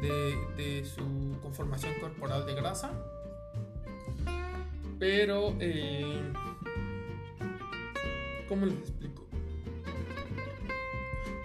de, 0.00 0.84
su 0.84 1.38
conformación 1.42 1.92
corporal 2.00 2.46
de 2.46 2.54
grasa. 2.54 2.90
Pero, 4.98 5.54
eh, 5.60 6.20
¿cómo 8.48 8.66
les 8.66 8.74
explico? 8.78 9.26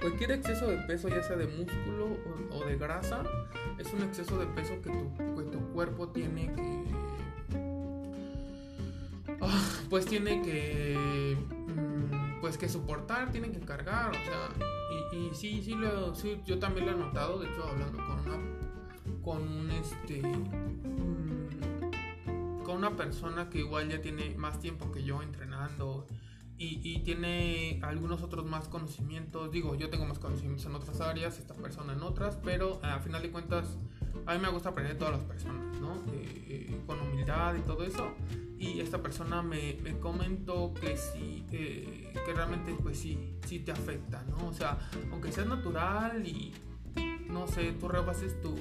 Cualquier 0.01 0.31
exceso 0.31 0.67
de 0.67 0.77
peso, 0.79 1.09
ya 1.09 1.23
sea 1.23 1.35
de 1.35 1.47
músculo 1.47 2.17
o, 2.51 2.57
o 2.57 2.65
de 2.65 2.77
grasa, 2.77 3.23
es 3.77 3.91
un 3.93 4.03
exceso 4.03 4.37
de 4.37 4.45
peso 4.47 4.81
que 4.81 4.89
tu, 4.89 5.35
que 5.35 5.43
tu 5.51 5.59
cuerpo 5.73 6.09
tiene 6.09 6.53
que 6.53 6.84
pues 9.95 10.07
tiene 10.07 10.41
que 10.41 11.37
pues 12.41 12.57
que 12.57 12.67
soportar, 12.67 13.31
tiene 13.31 13.49
que 13.49 13.61
cargar, 13.61 14.09
o 14.09 14.13
sea, 14.25 14.49
y, 15.13 15.15
y 15.15 15.33
sí, 15.33 15.61
sí, 15.63 15.73
lo, 15.73 16.13
sí, 16.13 16.41
yo 16.45 16.59
también 16.59 16.87
lo 16.87 16.91
he 16.91 16.95
notado, 16.97 17.39
de 17.39 17.47
hecho 17.47 17.63
hablando 17.63 17.99
con 17.99 18.19
una, 18.19 19.21
con 19.21 19.47
un 19.47 19.71
este, 19.71 20.19
con 20.19 20.31
ejemplo, 22.25 22.73
una 22.73 22.97
persona 22.97 23.49
que 23.49 23.59
igual 23.59 23.87
ya 23.87 24.01
tiene 24.01 24.35
más 24.35 24.59
tiempo 24.59 24.91
que 24.91 25.01
yo 25.01 25.21
entrenando 25.21 26.07
y, 26.57 26.99
tiene 27.05 27.79
algunos 27.81 28.21
otros 28.21 28.45
más 28.45 28.67
conocimientos, 28.67 29.49
digo, 29.49 29.75
yo 29.75 29.89
tengo 29.89 30.05
más 30.05 30.19
conocimientos 30.19 30.65
en 30.65 30.75
otras 30.75 30.99
áreas, 30.99 31.39
esta 31.39 31.53
persona 31.53 31.93
en 31.93 32.01
otras, 32.01 32.37
pero 32.43 32.81
a 32.83 32.99
final 32.99 33.21
de 33.21 33.31
cuentas 33.31 33.77
a 34.25 34.33
mí 34.33 34.39
me 34.39 34.49
gusta 34.49 34.69
aprender 34.69 34.93
de 34.93 34.99
todas 34.99 35.15
las 35.15 35.23
personas, 35.23 35.79
¿no? 35.79 36.01
Eh, 36.13 36.81
con 36.85 36.99
humildad 36.99 37.55
y 37.55 37.61
todo 37.61 37.83
eso. 37.83 38.13
Y 38.57 38.79
esta 38.79 39.01
persona 39.01 39.41
me, 39.41 39.77
me 39.83 39.99
comentó 39.99 40.73
que 40.73 40.97
sí, 40.97 41.45
que 41.49 42.11
realmente 42.33 42.75
pues 42.81 42.99
sí, 42.99 43.37
sí 43.45 43.59
te 43.59 43.71
afecta, 43.71 44.23
¿no? 44.23 44.47
O 44.47 44.53
sea, 44.53 44.77
aunque 45.11 45.31
sea 45.31 45.45
natural 45.45 46.25
y 46.25 46.53
no 47.29 47.47
sé, 47.47 47.73
tú 47.73 47.87
rebases 47.87 48.39
tu, 48.41 48.55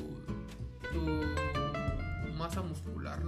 tu 0.92 2.34
masa 2.36 2.62
muscular 2.62 3.22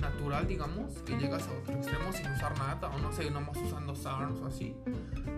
natural, 0.00 0.46
digamos, 0.46 0.94
que 1.02 1.16
llegas 1.16 1.46
a 1.48 1.52
otro 1.58 1.74
extremo 1.74 2.12
sin 2.12 2.30
usar 2.32 2.58
nada, 2.58 2.88
o 2.88 2.98
no 2.98 3.12
sé, 3.12 3.30
nomás 3.30 3.56
usando 3.56 3.94
SARMs 3.94 4.40
o 4.40 4.46
así, 4.46 4.74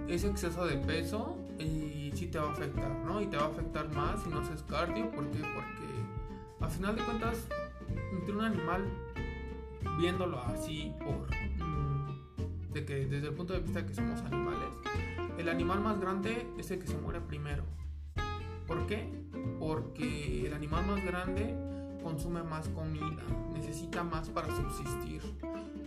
ese 0.09 0.29
exceso 0.29 0.65
de 0.67 0.77
peso 0.79 1.37
y 1.59 2.13
sí 2.15 2.29
te 2.29 2.39
va 2.39 2.49
a 2.49 2.53
afectar, 2.53 2.91
¿no? 3.05 3.21
Y 3.21 3.27
te 3.27 3.37
va 3.37 3.45
a 3.45 3.49
afectar 3.49 3.89
más 3.95 4.23
si 4.23 4.31
no 4.31 4.41
haces 4.41 4.63
cardio, 4.63 5.11
¿por 5.11 5.29
qué? 5.31 5.41
Porque 5.41 5.94
a 6.65 6.69
final 6.69 6.97
de 6.97 7.03
cuentas, 7.03 7.47
entre 8.11 8.35
un 8.35 8.41
animal, 8.41 8.85
viéndolo 9.99 10.41
así, 10.41 10.95
por 10.99 11.29
mm, 11.63 12.73
de 12.73 12.85
que 12.87 13.07
desde 13.07 13.29
el 13.29 13.35
punto 13.35 13.53
de 13.53 13.61
vista 13.61 13.83
de 13.83 13.87
que 13.87 13.95
somos 13.95 14.19
animales, 14.23 14.71
el 15.37 15.51
animal 15.51 15.81
más 15.81 16.01
grande 16.01 16.47
es 16.57 16.71
el 16.71 16.79
que 16.79 16.87
se 16.87 16.97
muere 16.97 17.21
primero. 17.21 17.65
¿Por 18.67 18.87
qué? 18.87 19.13
Porque 19.59 20.47
el 20.47 20.55
animal 20.55 20.87
más 20.87 21.05
grande 21.05 21.55
consume 22.03 22.43
más 22.43 22.67
comida, 22.71 23.23
necesita 23.53 24.03
más 24.03 24.31
para 24.31 24.49
subsistir. 24.49 25.21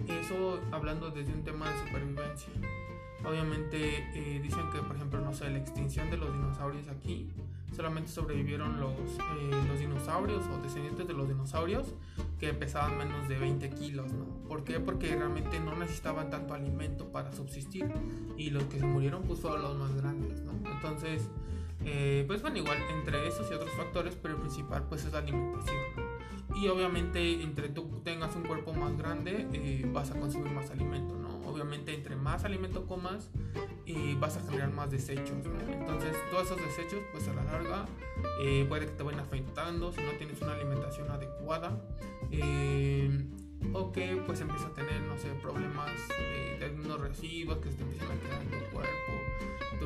Eso 0.07 0.60
hablando 0.72 1.10
desde 1.10 1.34
un 1.34 1.43
tema 1.43 1.72
de 1.72 1.88
supervivencia. 1.88 2.53
Obviamente 3.25 4.05
eh, 4.13 4.39
dicen 4.43 4.69
que, 4.72 4.79
por 4.84 4.96
ejemplo, 4.96 5.22
no 5.22 5.34
sé, 5.34 5.50
la 5.50 5.57
extinción 5.57 6.12
de 6.12 6.17
los 6.17 6.31
dinosaurios 6.31 6.88
aquí, 6.88 7.31
solamente 7.77 8.12
sobrevivieron 8.12 8.79
los, 8.79 8.91
eh, 8.91 9.67
los 9.67 9.79
dinosaurios 9.79 10.43
o 10.48 10.62
descendientes 10.62 11.07
de 11.07 11.13
los 11.13 11.27
dinosaurios 11.27 11.93
que 12.39 12.53
pesaban 12.53 12.98
menos 12.98 13.29
de 13.29 13.38
20 13.38 13.69
kilos, 13.69 14.12
¿no? 14.12 14.25
¿Por 14.48 14.63
qué? 14.63 14.79
Porque 14.79 15.15
realmente 15.15 15.60
no 15.60 15.75
necesitaban 15.75 16.29
tanto 16.31 16.55
alimento 16.55 17.12
para 17.12 17.31
subsistir 17.31 17.88
y 18.36 18.50
los 18.50 18.63
que 18.63 18.79
se 18.79 18.86
murieron 18.86 19.22
pues 19.24 19.39
fueron 19.39 19.62
los 19.62 19.77
más 19.77 19.96
grandes, 19.96 20.41
¿no? 20.41 20.51
Entonces, 20.72 21.29
eh, 21.86 22.24
pues 22.27 22.41
bueno, 22.41 22.57
igual 22.57 22.79
entre 22.91 23.27
esos 23.27 23.50
y 23.51 23.53
otros 23.53 23.72
factores, 23.72 24.17
pero 24.19 24.34
el 24.34 24.41
principal 24.41 24.84
pues 24.89 25.05
es 25.05 25.13
la 25.13 25.19
alimentación. 25.19 26.07
Y 26.60 26.68
obviamente 26.70 27.44
entre 27.44 27.70
tú 27.70 28.02
tengas 28.04 28.36
un 28.36 28.44
cuerpo 28.44 28.74
más 28.74 28.98
grande, 28.98 29.48
eh, 29.54 29.88
vas 29.94 30.12
a 30.12 30.20
consumir 30.20 30.52
más 30.52 30.72
alimento, 30.72 31.16
¿no? 31.16 31.48
Obviamente 31.48 31.94
entre 31.94 32.16
más 32.16 32.44
alimento 32.46 32.88
comas, 32.88 33.30
y 33.86 34.16
vas 34.16 34.38
a 34.38 34.42
generar 34.42 34.72
más 34.72 34.90
desechos. 34.90 35.46
Entonces 35.70 36.16
todos 36.32 36.48
esos 36.48 36.58
desechos 36.58 37.00
pues 37.12 37.28
a 37.28 37.34
la 37.34 37.44
larga 37.44 37.86
eh, 38.42 38.66
puede 38.68 38.88
que 38.88 38.92
te 38.94 39.04
vayan 39.04 39.22
afectando 39.22 39.92
si 39.92 40.02
no 40.02 40.12
tienes 40.18 40.42
una 40.42 40.54
alimentación 40.54 41.10
adecuada. 41.12 41.80
o 43.74 43.92
que 43.92 44.22
pues 44.26 44.42
empieza 44.42 44.68
a 44.68 44.74
tener, 44.74 45.02
no 45.02 45.18
sé, 45.18 45.30
problemas 45.42 45.92
de 46.60 46.66
algunos 46.66 47.00
residuos 47.00 47.58
que 47.60 47.72
se 47.72 47.78
te 47.78 47.84
empiezan 47.84 48.12
a 48.12 48.20
quedar 48.20 48.42
en 48.42 48.50
tu 48.50 48.72
cuerpo 48.74 49.16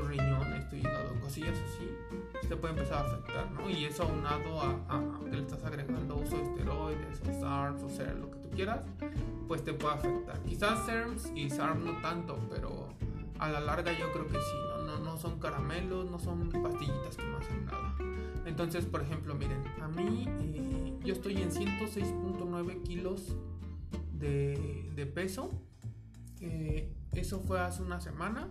tus 0.02 0.10
riñones, 0.10 0.70
tu 0.70 0.76
hígado, 0.76 1.20
cosillas 1.22 1.58
así, 1.60 1.90
te 2.48 2.56
puede 2.56 2.74
empezar 2.74 3.06
a 3.06 3.10
afectar, 3.10 3.52
¿no? 3.52 3.70
Y 3.70 3.86
eso 3.86 4.04
aunado 4.04 4.62
a, 4.62 4.70
a, 4.90 5.20
que 5.24 5.36
le 5.36 5.42
estás 5.44 5.64
agregando 5.64 6.16
uso 6.16 6.38
de 6.38 6.44
esteroides 6.44 7.22
o 7.22 7.40
SARMs 7.40 7.84
o 7.84 7.90
ser 7.90 8.18
lo 8.18 8.32
que 8.32 8.40
tú 8.40 8.50
quieras, 8.50 8.82
pues 9.48 9.64
te 9.64 9.74
puede 9.74 9.96
afectar. 9.96 10.40
Quizás 10.44 10.86
SARMs 10.86 11.32
y 11.36 11.50
SARMs 11.50 11.86
no 11.86 12.02
tanto, 12.02 12.40
pero 12.50 12.90
a 13.40 13.50
la 13.50 13.60
larga 13.60 13.92
yo 13.98 14.12
creo 14.12 14.28
que 14.28 14.34
sí, 14.38 14.58
¿no? 14.70 14.84
No, 14.84 15.00
no 15.00 15.18
son 15.18 15.40
caramelos, 15.40 16.10
no 16.10 16.20
son 16.20 16.50
pastillitas 16.50 17.16
que 17.16 17.24
no 17.24 17.38
hacen 17.38 17.66
nada. 17.66 17.96
Entonces, 18.46 18.86
por 18.86 19.02
ejemplo, 19.02 19.36
miren, 19.36 19.64
a 19.82 19.88
mí 19.88 20.26
eh, 20.28 20.94
yo 21.04 21.14
estoy 21.14 21.42
en 21.42 21.52
106.9 21.52 22.82
kilos 22.84 23.36
de, 24.14 24.90
de 24.96 25.06
peso. 25.06 25.50
Eh, 26.40 26.92
eso 27.14 27.42
fue 27.42 27.60
hace 27.60 27.82
una 27.82 28.00
semana. 28.00 28.50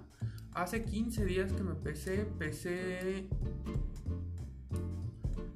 Hace 0.53 0.85
15 0.85 1.25
días 1.25 1.53
que 1.53 1.63
me 1.63 1.75
pesé, 1.75 2.25
pesé 2.25 3.29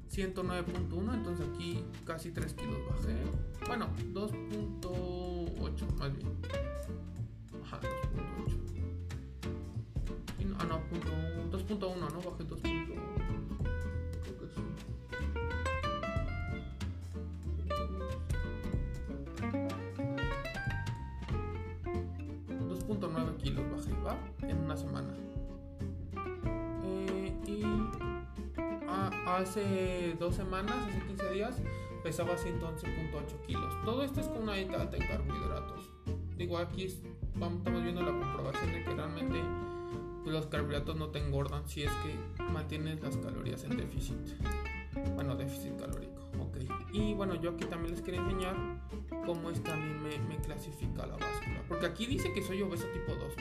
109.1, 0.09 1.13
entonces 1.13 1.45
aquí 1.53 1.83
casi 2.05 2.31
3 2.31 2.53
kilos 2.53 2.79
bajé. 2.89 3.15
Bueno, 3.67 3.89
2.8 4.13 5.95
más 5.97 6.13
bien. 6.17 6.31
Ajá, 7.63 7.79
2.8. 7.81 8.55
Ah, 10.57 10.63
no, 10.63 10.79
2.1, 11.51 11.79
¿no? 11.79 12.21
Bajé 12.21 12.47
2.1. 12.47 12.84
2.9 22.99 23.37
kilos 23.37 23.65
bajé, 23.71 23.93
¿va? 24.01 24.17
En 24.47 24.57
una 24.57 24.77
semana. 24.77 25.13
Eh, 26.83 27.33
y 27.47 27.63
hace 29.27 30.15
dos 30.19 30.35
semanas, 30.35 30.75
hace 30.87 31.05
15 31.07 31.31
días, 31.31 31.61
pesaba 32.03 32.35
111.8 32.35 33.41
kilos. 33.45 33.73
Todo 33.83 34.03
esto 34.03 34.21
es 34.21 34.27
con 34.27 34.43
una 34.43 34.53
dieta 34.53 34.81
alta 34.81 34.97
en 34.97 35.07
carbohidratos. 35.07 35.89
Digo, 36.37 36.57
aquí 36.57 36.83
estamos 36.85 37.83
viendo 37.83 38.01
la 38.01 38.11
comprobación 38.11 38.71
de 38.71 38.83
que 38.83 38.93
realmente 38.93 39.41
los 40.25 40.47
carbohidratos 40.47 40.95
no 40.95 41.09
te 41.09 41.19
engordan 41.19 41.67
si 41.67 41.83
es 41.83 41.91
que 41.91 42.43
mantienes 42.43 43.01
las 43.01 43.17
calorías 43.17 43.63
en 43.63 43.77
déficit. 43.77 44.17
Bueno, 45.15 45.35
déficit 45.35 45.77
calórico, 45.79 46.21
ok. 46.39 46.57
Y 46.93 47.13
bueno, 47.13 47.35
yo 47.35 47.51
aquí 47.51 47.65
también 47.65 47.93
les 47.93 48.01
quería 48.01 48.21
enseñar 48.21 48.55
cómo 49.25 49.49
es 49.49 49.59
que 49.59 49.71
a 49.71 49.75
mí 49.75 49.93
me, 49.93 50.37
clasifica 50.37 51.05
la 51.05 51.17
báscula. 51.17 51.63
Porque 51.67 51.85
aquí 51.85 52.05
dice 52.05 52.31
que 52.33 52.41
soy 52.41 52.61
obeso 52.61 52.85
tipo 52.87 53.13
2. 53.15 53.33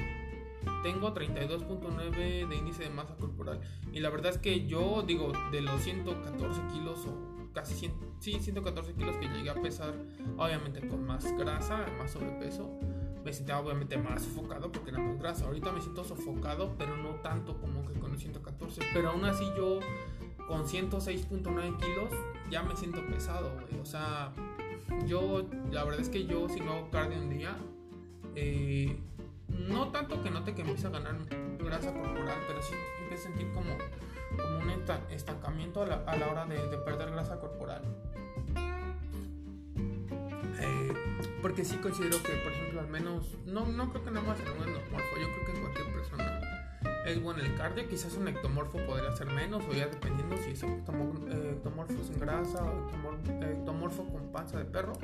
Tengo 0.82 1.14
32.9 1.14 2.48
de 2.48 2.56
índice 2.56 2.84
de 2.84 2.90
masa 2.90 3.14
corporal. 3.16 3.60
Y 3.92 4.00
la 4.00 4.10
verdad 4.10 4.32
es 4.32 4.38
que 4.38 4.66
yo 4.66 5.02
digo, 5.02 5.32
de 5.52 5.60
los 5.60 5.82
114 5.82 6.60
kilos 6.72 7.06
o 7.06 7.52
casi 7.52 7.74
100, 7.74 7.92
sí, 8.20 8.38
114 8.40 8.94
kilos 8.94 9.16
que 9.16 9.28
llegué 9.28 9.50
a 9.50 9.54
pesar, 9.54 9.94
obviamente 10.36 10.86
con 10.88 11.06
más 11.06 11.30
grasa, 11.36 11.86
más 11.98 12.10
sobrepeso, 12.10 12.78
me 13.24 13.32
sentía 13.32 13.58
obviamente 13.58 13.96
más 13.96 14.22
sofocado 14.22 14.70
porque 14.70 14.90
era 14.90 14.98
más 14.98 15.18
grasa. 15.18 15.46
Ahorita 15.46 15.72
me 15.72 15.80
siento 15.80 16.04
sofocado, 16.04 16.74
pero 16.76 16.96
no 16.96 17.10
tanto 17.22 17.58
como 17.58 17.86
que 17.86 17.98
con 17.98 18.12
el 18.12 18.18
114. 18.18 18.82
Pero 18.92 19.10
aún 19.10 19.24
así 19.24 19.50
yo 19.56 19.80
con 20.46 20.64
106.9 20.64 21.78
kilos 21.78 22.10
ya 22.50 22.62
me 22.62 22.76
siento 22.76 23.04
pesado, 23.06 23.50
güey. 23.54 23.80
O 23.80 23.86
sea, 23.86 24.32
yo, 25.06 25.46
la 25.70 25.84
verdad 25.84 26.00
es 26.00 26.08
que 26.08 26.26
yo 26.26 26.48
si 26.48 26.60
no 26.60 26.72
hago 26.72 26.90
cardio 26.90 27.18
un 27.18 27.30
día, 27.30 27.56
eh, 28.34 28.96
no 29.48 29.90
tanto 29.90 30.22
que 30.22 30.30
note 30.30 30.54
que 30.54 30.62
empieza 30.62 30.88
a 30.88 30.92
ganar 30.92 31.16
grasa 31.58 31.92
corporal, 31.92 32.38
pero 32.46 32.62
sí 32.62 32.74
empiezo 33.02 33.28
a 33.28 33.30
sentir 33.30 33.52
como, 33.52 33.76
como 34.36 34.58
un 34.58 34.70
estancamiento 35.10 35.82
a 35.82 35.86
la, 35.86 36.28
hora 36.30 36.46
de, 36.46 36.58
perder 36.78 37.10
grasa 37.10 37.38
corporal. 37.40 37.82
Eh, 40.60 40.92
porque 41.42 41.64
sí 41.64 41.76
considero 41.76 42.22
que, 42.22 42.32
por 42.32 42.52
ejemplo, 42.52 42.80
al 42.80 42.88
menos, 42.88 43.36
no, 43.46 43.66
no 43.66 43.90
creo 43.90 44.04
que 44.04 44.10
nada 44.10 44.26
más 44.26 44.38
en 44.40 44.48
un 44.48 44.58
yo 44.58 45.28
creo 45.32 45.46
que 45.46 45.52
en 45.52 45.60
cualquier 45.60 45.93
es 47.04 47.22
bueno 47.22 47.42
el 47.42 47.54
cardio, 47.54 47.86
quizás 47.88 48.14
un 48.16 48.28
ectomorfo 48.28 48.78
podría 48.86 49.12
ser 49.12 49.26
menos, 49.26 49.62
o 49.68 49.72
ya 49.72 49.86
dependiendo 49.86 50.36
si 50.38 50.50
es 50.50 50.62
ectomorfo 50.62 52.02
sin 52.02 52.18
grasa 52.18 52.64
o 52.64 52.88
ectomorfo 53.42 54.04
con 54.04 54.32
panza 54.32 54.58
de 54.58 54.64
perro, 54.64 54.94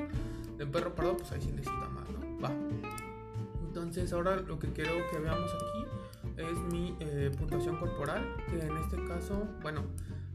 de 0.57 0.65
perro, 0.65 0.95
perdón, 0.95 1.17
pues 1.17 1.31
ahí 1.31 1.41
sí 1.41 1.51
necesita 1.51 1.89
más, 1.89 2.09
¿no? 2.09 2.41
Va. 2.41 2.51
Entonces 3.67 4.11
ahora 4.13 4.37
lo 4.37 4.59
que 4.59 4.71
quiero 4.73 4.91
que 5.11 5.19
veamos 5.19 5.51
aquí 5.53 6.41
es 6.41 6.57
mi 6.71 6.95
eh, 6.99 7.31
puntuación 7.37 7.77
corporal, 7.77 8.35
que 8.49 8.59
en 8.59 8.77
este 8.77 9.03
caso, 9.05 9.47
bueno, 9.61 9.83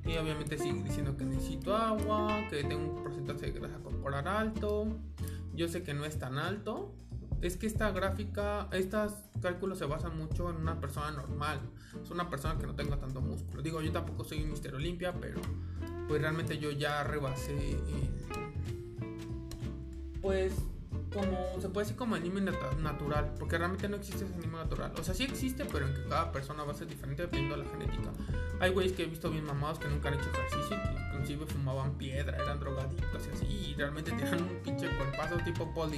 y 0.04 0.16
obviamente 0.16 0.56
sigue 0.56 0.82
diciendo 0.84 1.16
que 1.16 1.24
necesito 1.24 1.76
agua, 1.76 2.46
que 2.48 2.62
tengo 2.62 2.92
un 2.92 3.02
porcentaje 3.02 3.52
de 3.52 3.58
grasa 3.58 3.78
corporal 3.80 4.28
alto, 4.28 4.86
yo 5.54 5.68
sé 5.68 5.82
que 5.82 5.94
no 5.94 6.04
es 6.04 6.18
tan 6.18 6.38
alto, 6.38 6.94
es 7.42 7.56
que 7.56 7.66
esta 7.66 7.90
gráfica, 7.90 8.68
estos 8.72 9.12
cálculos 9.40 9.78
se 9.78 9.84
basan 9.84 10.16
mucho 10.16 10.50
en 10.50 10.56
una 10.56 10.80
persona 10.80 11.10
normal. 11.10 11.60
Es 12.02 12.10
una 12.10 12.28
persona 12.30 12.58
que 12.58 12.66
no 12.66 12.74
tenga 12.74 12.98
tanto 12.98 13.20
músculo. 13.20 13.62
Digo, 13.62 13.80
yo 13.80 13.92
tampoco 13.92 14.24
soy 14.24 14.42
un 14.42 14.50
Mister 14.50 14.74
Olimpia, 14.74 15.12
pero 15.20 15.40
pues 16.08 16.20
realmente 16.20 16.58
yo 16.58 16.70
ya 16.70 17.04
rebasé. 17.04 17.78
pues 20.20 20.54
como, 21.12 21.60
se 21.60 21.68
puede 21.68 21.84
decir 21.84 21.96
como 21.96 22.14
anime 22.14 22.40
natural, 22.40 23.34
porque 23.38 23.58
realmente 23.58 23.88
no 23.88 23.96
existe 23.96 24.24
ese 24.24 24.34
anime 24.34 24.58
natural. 24.58 24.92
O 24.98 25.04
sea, 25.04 25.14
sí 25.14 25.24
existe, 25.24 25.64
pero 25.64 25.86
en 25.86 25.94
que 25.94 26.04
cada 26.08 26.32
persona 26.32 26.64
va 26.64 26.72
a 26.72 26.74
ser 26.74 26.86
diferente 26.86 27.22
dependiendo 27.22 27.56
de 27.56 27.64
la 27.64 27.70
genética. 27.70 28.12
Hay 28.60 28.70
güeyes 28.70 28.92
que 28.92 29.04
he 29.04 29.06
visto 29.06 29.30
bien 29.30 29.44
mamados 29.44 29.78
que 29.78 29.88
nunca 29.88 30.08
han 30.08 30.14
hecho 30.14 30.30
ejercicio 30.30 30.76
que 30.76 31.14
inclusive 31.14 31.46
fumaban 31.46 31.94
piedra, 31.94 32.36
eran 32.36 32.58
drogadictos 32.60 33.26
y 33.26 33.30
así, 33.30 33.46
y 33.46 33.74
realmente 33.74 34.10
tenían 34.12 34.42
un 34.42 34.56
pinche 34.62 34.88
cuerpazo 34.96 35.36
tipo 35.44 35.72
Paul 35.74 35.92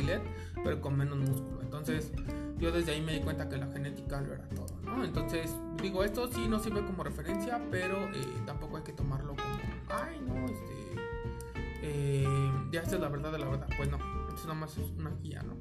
pero 0.65 0.81
con 0.81 0.97
menos 0.97 1.19
músculo. 1.19 1.61
Entonces, 1.63 2.13
yo 2.59 2.73
desde 2.73 2.93
ahí 2.93 3.01
me 3.01 3.13
di 3.15 3.21
cuenta 3.21 3.49
que 3.49 3.57
la 3.57 3.67
genética 3.69 4.21
lo 4.21 4.35
era 4.35 4.49
todo, 4.49 4.67
¿no? 4.85 5.05
Entonces, 5.05 5.55
digo, 5.81 6.03
esto 6.03 6.31
sí 6.33 6.49
no 6.49 6.59
sirve 6.59 6.85
como 6.85 7.05
referencia, 7.05 7.61
pero 7.71 8.09
eh, 8.09 8.43
tampoco 8.47 8.77
hay 8.77 8.83
que 8.83 8.93
tomarlo 8.93 9.37
como, 9.37 10.03
ay, 10.03 10.21
no, 10.27 10.45
este, 10.47 10.97
eh, 11.83 12.53
ya 12.73 12.83
esta 12.83 12.97
es 12.97 13.01
la 13.01 13.09
verdad 13.09 13.33
de 13.33 13.39
la 13.39 13.49
verdad. 13.49 13.69
Pues 13.77 13.91
no, 13.91 13.99
esto 14.39 14.49
nada 14.49 14.61
más 14.61 14.79
es 14.79 14.91
una 14.97 15.11
guía, 15.21 15.43
¿no? 15.43 15.57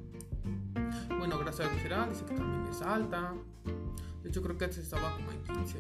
Bueno, 1.18 1.40
gracias 1.40 1.68
a 1.68 1.74
visceral, 1.74 2.10
dice 2.10 2.26
que 2.26 2.36
también 2.36 2.68
es 2.72 2.82
alta. 2.82 3.34
De 4.22 4.30
hecho, 4.30 4.44
creo 4.44 4.58
que 4.58 4.66
antes 4.66 4.80
estaba 4.80 5.16
como 5.16 5.32
en 5.32 5.44
15. 5.44 5.78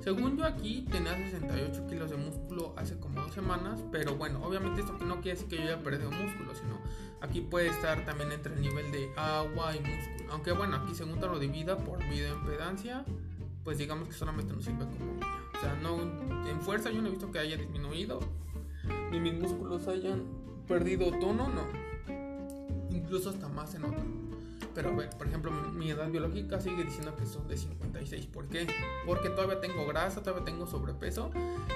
Según 0.00 0.36
yo 0.36 0.44
aquí 0.44 0.86
tenía 0.90 1.16
68 1.16 1.86
kilos 1.88 2.10
de 2.10 2.16
músculo 2.16 2.72
hace 2.76 2.98
como 3.00 3.20
dos 3.20 3.32
semanas, 3.32 3.82
pero 3.90 4.14
bueno, 4.14 4.44
obviamente 4.44 4.82
esto 4.82 4.92
no 5.04 5.20
quiere 5.20 5.40
decir 5.40 5.48
que 5.48 5.56
yo 5.56 5.62
haya 5.62 5.82
perdido 5.82 6.10
músculo, 6.10 6.54
sino 6.54 6.78
aquí 7.20 7.40
puede 7.40 7.68
estar 7.68 8.04
también 8.04 8.30
entre 8.30 8.54
el 8.54 8.60
nivel 8.60 8.92
de 8.92 9.10
agua 9.16 9.74
y 9.74 9.80
músculo. 9.80 10.32
Aunque 10.32 10.52
bueno, 10.52 10.76
aquí 10.76 10.94
según 10.94 11.18
te 11.18 11.26
lo 11.26 11.38
divida 11.38 11.78
por 11.78 11.98
vida 12.08 12.28
impedancia, 12.28 13.04
pues 13.64 13.78
digamos 13.78 14.06
que 14.06 14.14
solamente 14.14 14.52
nos 14.52 14.64
sirve 14.64 14.84
como 14.84 15.14
O 15.56 15.60
sea, 15.60 15.74
no 15.82 16.00
en 16.48 16.60
fuerza 16.60 16.90
yo 16.90 17.00
no 17.00 17.08
he 17.08 17.10
visto 17.10 17.32
que 17.32 17.40
haya 17.40 17.56
disminuido, 17.56 18.20
ni 19.10 19.18
mis 19.18 19.34
músculos 19.34 19.88
hayan 19.88 20.22
perdido 20.68 21.10
tono, 21.18 21.48
no. 21.48 21.83
Incluso 23.04 23.30
hasta 23.30 23.48
más 23.48 23.70
se 23.70 23.78
nota. 23.78 24.02
Pero 24.74 24.96
por 25.18 25.26
ejemplo, 25.26 25.52
mi 25.72 25.90
edad 25.90 26.10
biológica 26.10 26.60
sigue 26.60 26.84
diciendo 26.84 27.14
que 27.14 27.26
son 27.26 27.46
de 27.46 27.56
56. 27.56 28.26
¿Por 28.26 28.48
qué? 28.48 28.66
Porque 29.06 29.30
todavía 29.30 29.60
tengo 29.60 29.86
grasa, 29.86 30.22
todavía 30.22 30.44
tengo 30.44 30.66
sobrepeso. 30.66 31.30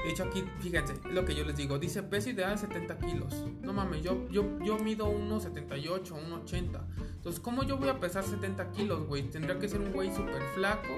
De 0.04 0.10
hecho, 0.10 0.24
aquí, 0.24 0.42
fíjense, 0.60 0.94
lo 1.12 1.24
que 1.24 1.34
yo 1.34 1.44
les 1.44 1.56
digo. 1.56 1.78
Dice 1.78 2.02
peso 2.02 2.30
ideal 2.30 2.58
70 2.58 2.98
kilos. 2.98 3.44
No 3.62 3.72
mames, 3.72 4.02
yo, 4.02 4.28
yo, 4.30 4.44
yo 4.64 4.78
mido 4.78 5.06
1,78, 5.06 6.02
1,80. 6.06 6.80
Entonces, 7.16 7.40
¿cómo 7.40 7.62
yo 7.62 7.76
voy 7.76 7.88
a 7.88 8.00
pesar 8.00 8.24
70 8.24 8.72
kilos, 8.72 9.06
güey? 9.06 9.22
Tendría 9.30 9.58
que 9.58 9.68
ser 9.68 9.80
un 9.80 9.92
güey 9.92 10.12
súper 10.12 10.42
flaco. 10.54 10.94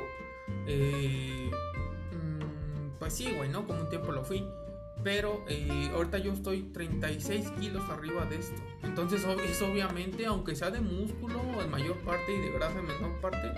Eh, 0.67 1.51
mm, 2.13 2.99
pues 2.99 3.13
sí, 3.13 3.31
güey, 3.37 3.51
¿no? 3.51 3.67
Como 3.67 3.81
un 3.81 3.89
tiempo 3.91 4.11
lo 4.13 4.25
fui. 4.25 4.47
Pero 5.03 5.45
eh, 5.49 5.91
ahorita 5.95 6.19
yo 6.19 6.33
estoy 6.33 6.63
36 6.65 7.51
kilos 7.59 7.89
arriba 7.89 8.25
de 8.27 8.37
esto. 8.37 8.61
Entonces 8.83 9.25
es 9.49 9.63
obviamente, 9.63 10.27
aunque 10.27 10.55
sea 10.55 10.71
de 10.71 10.81
músculo 10.81 11.41
en 11.63 11.71
mayor 11.71 11.97
parte 11.99 12.35
y 12.35 12.41
de 12.41 12.51
grasa 12.53 12.79
en 12.79 12.87
menor 12.87 13.21
parte, 13.21 13.53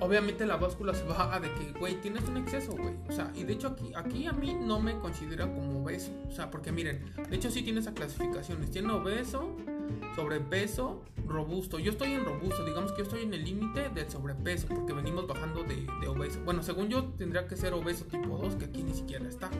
obviamente 0.00 0.44
la 0.46 0.56
báscula 0.56 0.94
se 0.94 1.04
baja 1.08 1.40
de 1.40 1.52
que, 1.54 1.72
güey, 1.78 2.00
tienes 2.00 2.28
un 2.28 2.36
exceso, 2.36 2.72
güey. 2.72 2.94
O 3.08 3.12
sea, 3.12 3.30
y 3.34 3.44
de 3.44 3.52
hecho 3.52 3.68
aquí, 3.68 3.92
aquí 3.94 4.26
a 4.26 4.32
mí 4.32 4.54
no 4.54 4.80
me 4.80 4.98
considera 4.98 5.46
como 5.52 5.82
obeso. 5.82 6.12
O 6.28 6.32
sea, 6.32 6.50
porque 6.50 6.72
miren, 6.72 7.04
de 7.28 7.36
hecho 7.36 7.50
sí 7.50 7.62
tiene 7.62 7.80
esas 7.80 7.94
clasificaciones. 7.94 8.70
Tiene 8.70 8.92
obeso, 8.92 9.56
sobrepeso, 10.14 11.02
robusto. 11.26 11.78
Yo 11.78 11.92
estoy 11.92 12.12
en 12.12 12.24
robusto, 12.24 12.64
digamos 12.64 12.92
que 12.92 12.98
yo 12.98 13.04
estoy 13.04 13.22
en 13.22 13.34
el 13.34 13.44
límite 13.44 13.88
del 13.90 14.10
sobrepeso, 14.10 14.68
porque 14.68 14.92
venimos 14.92 15.26
bajando 15.26 15.64
de, 15.64 15.86
obeso. 16.08 16.40
Bueno, 16.44 16.62
según 16.62 16.88
yo 16.88 17.04
tendría 17.16 17.46
que 17.46 17.56
ser 17.56 17.72
obeso 17.72 18.04
tipo 18.04 18.38
2, 18.38 18.56
que 18.56 18.66
aquí 18.66 18.82
ni 18.82 18.94
siquiera 18.94 19.28
está. 19.28 19.50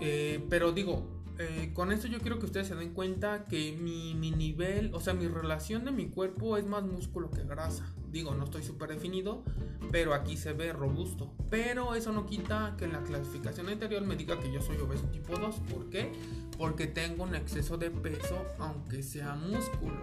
Eh, 0.00 0.44
pero 0.48 0.72
digo, 0.72 1.06
eh, 1.38 1.70
con 1.72 1.90
esto 1.90 2.06
yo 2.06 2.20
quiero 2.20 2.38
que 2.38 2.46
ustedes 2.46 2.68
se 2.68 2.74
den 2.74 2.92
cuenta 2.92 3.44
que 3.44 3.72
mi, 3.72 4.14
nivel, 4.14 4.94
o 4.94 5.00
sea, 5.00 5.14
mi 5.14 5.26
relación 5.26 5.84
de 5.84 5.90
mi 5.90 6.08
cuerpo 6.08 6.56
es 6.56 6.66
más 6.66 6.82
músculo 6.82 7.30
que 7.30 7.42
grasa. 7.44 7.86
Digo, 8.10 8.34
no 8.34 8.44
estoy 8.44 8.62
súper 8.62 8.90
definido, 8.90 9.44
pero 9.92 10.14
aquí 10.14 10.36
se 10.36 10.52
ve 10.52 10.72
robusto. 10.72 11.32
Pero 11.48 11.94
eso 11.94 12.12
no 12.12 12.26
quita 12.26 12.74
que 12.76 12.84
en 12.84 12.92
la 12.92 13.02
clasificación 13.02 13.68
anterior 13.68 14.02
me 14.02 14.16
diga 14.16 14.38
que 14.40 14.52
yo 14.52 14.60
soy 14.60 14.76
obeso 14.78 15.04
tipo 15.06 15.36
2. 15.36 15.56
¿Por 15.72 15.90
qué? 15.90 16.12
Porque 16.58 16.86
tengo 16.86 17.24
un 17.24 17.34
exceso 17.34 17.76
de 17.76 17.90
peso, 17.90 18.36
aunque 18.58 19.02
sea 19.02 19.34
músculo. 19.34 20.00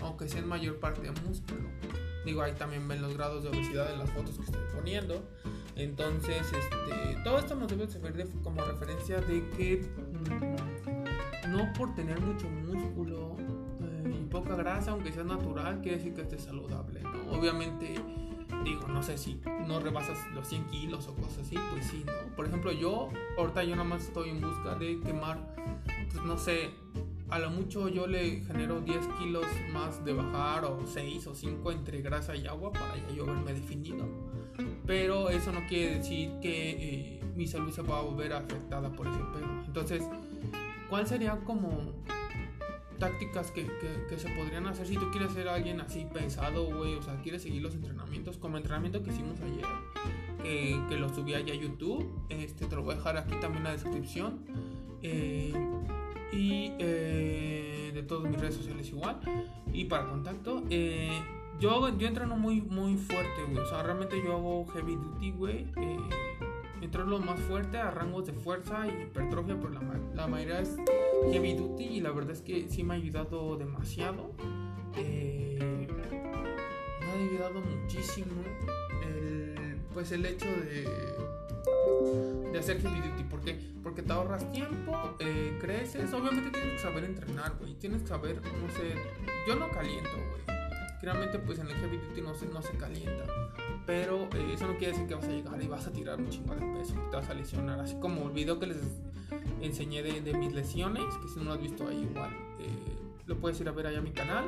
Aunque 0.00 0.28
sea 0.28 0.40
en 0.40 0.48
mayor 0.48 0.78
parte 0.78 1.10
músculo. 1.26 1.68
Digo, 2.24 2.42
ahí 2.42 2.52
también 2.52 2.86
ven 2.88 3.02
los 3.02 3.14
grados 3.14 3.42
de 3.42 3.50
obesidad 3.50 3.92
en 3.92 3.98
las 3.98 4.10
fotos 4.10 4.36
que 4.36 4.44
estoy 4.44 4.62
poniendo. 4.74 5.22
Entonces, 5.76 6.42
este, 6.42 7.22
todo 7.24 7.38
esto 7.38 7.54
nos 7.54 7.68
debe 7.68 7.86
servir 7.86 8.26
como 8.42 8.64
referencia 8.64 9.20
de 9.20 9.48
que 9.50 9.88
mm, 11.46 11.50
no 11.52 11.72
por 11.74 11.94
tener 11.94 12.20
mucho 12.20 12.48
músculo 12.48 13.36
poca 14.28 14.54
grasa, 14.56 14.92
aunque 14.92 15.12
sea 15.12 15.24
natural, 15.24 15.80
quiere 15.80 15.98
decir 15.98 16.14
que 16.14 16.22
esté 16.22 16.38
saludable. 16.38 17.00
¿no? 17.02 17.38
Obviamente, 17.38 17.94
digo, 18.64 18.88
no 18.88 19.02
sé 19.02 19.18
si 19.18 19.40
no 19.66 19.80
rebasas 19.80 20.18
los 20.34 20.46
100 20.48 20.64
kilos 20.66 21.08
o 21.08 21.14
cosas 21.14 21.38
así, 21.38 21.56
pues 21.72 21.86
sí, 21.86 22.04
¿no? 22.06 22.34
Por 22.36 22.46
ejemplo, 22.46 22.72
yo, 22.72 23.10
ahorita 23.36 23.64
yo 23.64 23.76
nada 23.76 23.88
más 23.88 24.04
estoy 24.04 24.30
en 24.30 24.40
busca 24.40 24.74
de 24.74 25.00
quemar, 25.00 25.54
pues 26.12 26.24
no 26.24 26.38
sé, 26.38 26.70
a 27.30 27.38
lo 27.38 27.50
mucho 27.50 27.88
yo 27.88 28.06
le 28.06 28.40
genero 28.46 28.80
10 28.80 29.06
kilos 29.18 29.44
más 29.72 30.04
de 30.04 30.14
bajar 30.14 30.64
o 30.64 30.86
6 30.86 31.26
o 31.26 31.34
5 31.34 31.72
entre 31.72 32.00
grasa 32.00 32.34
y 32.34 32.46
agua 32.46 32.72
para 32.72 32.96
ya 32.96 33.14
yo 33.14 33.26
verme 33.26 33.52
definido. 33.52 34.06
Pero 34.86 35.28
eso 35.28 35.52
no 35.52 35.66
quiere 35.66 35.96
decir 35.96 36.30
que 36.40 36.70
eh, 36.70 37.20
mi 37.36 37.46
salud 37.46 37.70
se 37.70 37.82
va 37.82 37.98
a 37.98 38.02
volver 38.02 38.32
afectada 38.32 38.90
por 38.90 39.06
ese 39.06 39.18
pedo. 39.18 39.46
Entonces, 39.66 40.02
¿cuál 40.88 41.06
sería 41.06 41.36
como 41.44 41.92
tácticas 42.98 43.50
que, 43.50 43.66
que, 44.08 44.18
se 44.18 44.28
podrían 44.30 44.66
hacer 44.66 44.86
si 44.86 44.96
tú 44.96 45.10
quieres 45.10 45.32
ser 45.32 45.48
alguien 45.48 45.80
así 45.80 46.06
pesado, 46.12 46.66
güey? 46.66 46.94
O 46.94 47.02
sea, 47.02 47.20
quieres 47.22 47.42
seguir 47.42 47.62
los 47.62 47.74
entrenamientos, 47.74 48.36
como 48.36 48.56
entrenamiento 48.56 49.02
que 49.02 49.10
hicimos 49.10 49.38
ayer, 49.40 49.64
que, 50.88 50.96
lo 50.96 51.08
subí 51.08 51.34
allá 51.34 51.52
a 51.52 51.56
YouTube. 51.56 52.06
Este, 52.28 52.66
te 52.66 52.76
lo 52.76 52.82
voy 52.82 52.94
a 52.94 52.96
dejar 52.96 53.16
aquí 53.16 53.34
también 53.40 53.58
en 53.58 53.64
la 53.64 53.72
descripción. 53.72 54.40
Eh, 55.02 55.52
y 56.32 56.72
eh, 56.78 57.90
de 57.94 58.02
todas 58.02 58.30
mis 58.30 58.40
redes 58.40 58.56
sociales 58.56 58.88
igual. 58.88 59.20
Y 59.72 59.84
para 59.84 60.08
contacto, 60.08 60.64
eh, 60.70 61.20
yo, 61.60 61.96
yo 61.96 62.08
entreno 62.08 62.36
muy, 62.36 62.60
muy 62.60 62.96
fuerte, 62.96 63.44
güey. 63.48 63.58
O 63.58 63.66
sea, 63.66 63.82
realmente 63.82 64.20
yo 64.24 64.34
hago 64.34 64.66
heavy 64.68 64.96
duty, 64.96 65.30
güey. 65.32 65.66
Entreno 66.80 67.18
más 67.18 67.40
fuerte 67.40 67.78
a 67.78 67.90
rangos 67.90 68.26
de 68.26 68.32
fuerza 68.32 68.86
y 68.86 69.02
hipertrofia, 69.02 69.56
pero 69.60 69.70
la, 69.70 69.80
la, 70.14 70.26
mayoría 70.26 70.60
es 70.60 70.76
heavy 71.30 71.54
duty 71.54 71.84
y 71.84 72.00
la 72.00 72.10
verdad 72.12 72.32
es 72.32 72.42
que 72.42 72.68
sí 72.68 72.84
me 72.84 72.94
ha 72.94 72.96
ayudado 72.96 73.56
demasiado. 73.56 74.32
Eh, 74.96 75.58
me 77.00 77.06
ha 77.06 77.28
ayudado 77.30 77.60
muchísimo 77.60 78.42
el, 79.02 79.80
pues 79.92 80.12
el 80.12 80.24
hecho 80.26 80.46
de 80.46 81.08
de 82.52 82.58
hacer 82.58 82.80
heavy 82.80 83.00
duty. 83.00 83.24
¿Por 83.24 83.40
qué? 83.40 83.58
Porque 83.82 84.02
te 84.02 84.12
ahorras 84.12 84.50
tiempo, 84.52 84.92
eh, 85.18 85.56
creces. 85.60 86.12
Obviamente 86.12 86.50
tienes 86.50 86.74
que 86.74 86.78
saber 86.78 87.04
entrenar, 87.04 87.56
güey. 87.58 87.74
Tienes 87.74 88.02
que 88.02 88.08
saber, 88.08 88.36
no 88.36 88.70
sé. 88.72 88.94
Yo 89.46 89.56
no 89.56 89.70
caliento, 89.70 90.10
güey. 90.10 90.58
Realmente, 91.02 91.38
pues 91.38 91.58
en 91.58 91.68
el 91.68 91.74
heavy 91.76 91.98
duty 91.98 92.20
no 92.22 92.34
se, 92.34 92.46
no 92.46 92.62
se 92.62 92.76
calienta. 92.76 93.24
Pero 93.88 94.28
eh, 94.34 94.52
eso 94.52 94.66
no 94.66 94.76
quiere 94.76 94.92
decir 94.92 95.08
que 95.08 95.14
vas 95.14 95.24
a 95.24 95.28
llegar 95.28 95.62
y 95.62 95.66
vas 95.66 95.86
a 95.86 95.90
tirar 95.90 96.20
un 96.20 96.28
chingo 96.28 96.54
de 96.54 96.60
peso. 96.60 96.92
Te 97.10 97.16
vas 97.16 97.30
a 97.30 97.32
lesionar. 97.32 97.80
Así 97.80 97.98
como 97.98 98.28
el 98.28 98.34
video 98.34 98.58
que 98.60 98.66
les 98.66 98.76
enseñé 99.62 100.02
de, 100.02 100.34
mis 100.34 100.52
lesiones, 100.52 101.04
que 101.22 101.28
si 101.28 101.38
no 101.38 101.46
lo 101.46 101.52
has 101.54 101.62
visto 101.62 101.88
ahí, 101.88 102.02
igual. 102.02 102.30
Eh, 102.60 102.68
lo 103.24 103.38
puedes 103.38 103.58
ir 103.62 103.68
a 103.70 103.72
ver 103.72 103.86
allá 103.86 104.00
a 104.00 104.02
mi 104.02 104.10
canal. 104.10 104.44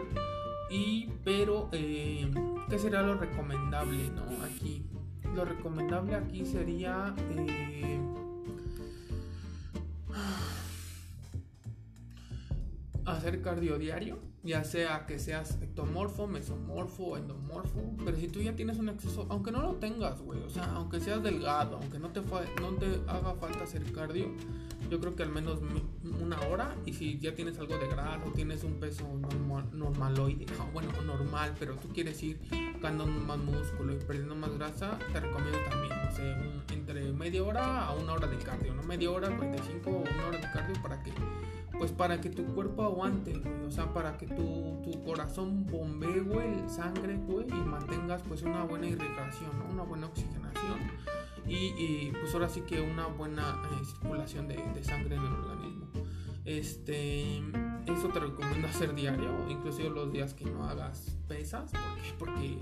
Y, 0.71 1.09
pero, 1.25 1.71
¿qué 1.71 2.79
sería 2.79 3.01
lo 3.01 3.15
recomendable, 3.15 4.11
no? 4.11 4.25
Aquí 4.45 4.85
lo 5.35 5.47
recomendable 5.47 6.17
aquí 6.17 6.45
sería 6.45 7.15
eh, 7.31 7.99
hacer 13.07 13.41
cardio 13.41 13.79
diario, 13.79 14.19
ya 14.43 14.65
sea 14.65 15.05
que 15.07 15.19
seas 15.19 15.59
ectomorfo, 15.61 16.27
mesomorfo, 16.27 17.17
endomorfo, 17.17 17.81
pero 18.05 18.17
si 18.17 18.29
tú 18.29 18.41
ya 18.41 18.57
tienes 18.57 18.79
un 18.79 18.89
exceso, 18.89 19.27
aunque 19.29 19.53
no 19.53 19.61
lo 19.61 19.75
tengas, 19.75 20.21
güey, 20.23 20.41
o 20.41 20.49
sea, 20.49 20.65
aunque 20.75 20.99
seas 21.01 21.23
delgado, 21.23 21.77
aunque 21.77 21.99
no 21.99 22.09
te, 22.09 22.23
no 22.23 22.69
te 22.79 22.87
haga 23.07 23.35
falta 23.35 23.65
hacer 23.65 23.83
cardio, 23.93 24.29
yo 24.91 24.99
creo 24.99 25.15
que 25.15 25.23
al 25.23 25.31
menos 25.31 25.61
una 26.21 26.41
hora, 26.49 26.75
y 26.87 26.95
si 26.95 27.19
ya 27.19 27.35
tienes 27.35 27.59
algo 27.59 27.77
de 27.77 27.87
grasa 27.87 28.21
o 28.27 28.31
tienes 28.33 28.65
un 28.65 28.81
peso 28.81 29.07
normal, 29.15 29.69
normaloide, 29.73 30.47
bueno, 30.73 30.91
normal, 31.05 31.55
pero 31.59 31.77
tú 31.77 31.89
quieres 31.89 32.23
ir 32.23 32.41
ganando 32.81 33.07
más 33.07 33.39
músculo 33.39 33.93
y 33.93 33.97
perdiendo 33.97 34.35
más 34.35 34.53
grasa, 34.57 34.99
te 35.13 35.21
recomiendo 35.21 35.59
también, 35.69 35.93
no 36.03 36.11
sé, 36.13 36.75
entre 36.75 37.13
media 37.13 37.45
hora 37.45 37.87
a 37.87 37.95
una 37.95 38.15
hora 38.15 38.27
de 38.27 38.39
cardio, 38.39 38.75
¿no? 38.75 38.83
Media 38.85 39.11
hora, 39.11 39.29
45 39.37 39.91
o 39.91 39.97
una 40.01 40.27
hora 40.27 40.39
de 40.39 40.51
cardio 40.51 40.83
para 40.83 41.03
que 41.03 41.13
pues 41.81 41.93
para 41.93 42.21
que 42.21 42.29
tu 42.29 42.45
cuerpo 42.45 42.83
aguante, 42.83 43.33
güey, 43.39 43.65
o 43.65 43.71
sea, 43.71 43.91
para 43.95 44.19
que 44.19 44.27
tu, 44.27 44.83
tu 44.85 45.03
corazón 45.03 45.65
bombee, 45.65 46.21
güey, 46.21 46.69
sangre, 46.69 47.17
güey, 47.17 47.47
y 47.49 47.55
mantengas 47.55 48.21
pues 48.29 48.43
una 48.43 48.65
buena 48.65 48.87
irrigación, 48.87 49.59
¿no? 49.59 49.73
una 49.73 49.85
buena 49.85 50.09
oxigenación 50.09 50.79
y, 51.47 52.13
pues 52.21 52.35
ahora 52.35 52.51
sí 52.51 52.61
que 52.61 52.83
una 52.83 53.07
buena 53.07 53.63
eh, 53.73 53.85
circulación 53.87 54.47
de, 54.47 54.57
de, 54.57 54.85
sangre 54.85 55.17
en 55.17 55.23
el 55.25 55.33
organismo. 55.33 55.87
Este, 56.45 57.39
eso 57.87 58.09
te 58.13 58.21
recomiendo 58.21 58.69
hacer 58.69 58.95
diario, 58.95 59.31
inclusive 59.49 59.89
los 59.89 60.13
días 60.13 60.35
que 60.35 60.45
no 60.45 60.65
hagas 60.69 61.17
pesas, 61.29 61.73
¿por 62.19 62.29
Porque 62.29 62.59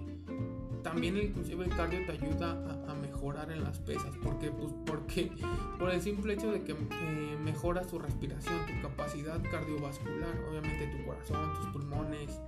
también 0.83 1.17
inclusive 1.17 1.64
el 1.64 1.71
cardio 1.71 2.05
te 2.07 2.12
ayuda 2.12 2.53
a, 2.87 2.95
mejorar 2.95 3.51
en 3.51 3.62
las 3.64 3.79
pesas. 3.79 4.17
¿Por 4.23 4.38
qué? 4.38 4.51
Pues 4.51 4.73
porque 4.87 5.31
por 5.79 5.91
el 5.91 6.01
simple 6.01 6.35
hecho 6.35 6.51
de 6.51 6.62
que 6.62 6.73
eh, 6.73 7.38
mejora 7.43 7.83
tu 7.83 7.99
respiración, 7.99 8.55
tu 8.67 8.88
capacidad 8.88 9.41
cardiovascular, 9.51 10.35
obviamente 10.49 10.87
tu 10.87 11.05
corazón, 11.05 11.55
tus 11.55 11.67
pulmones, 11.67 12.41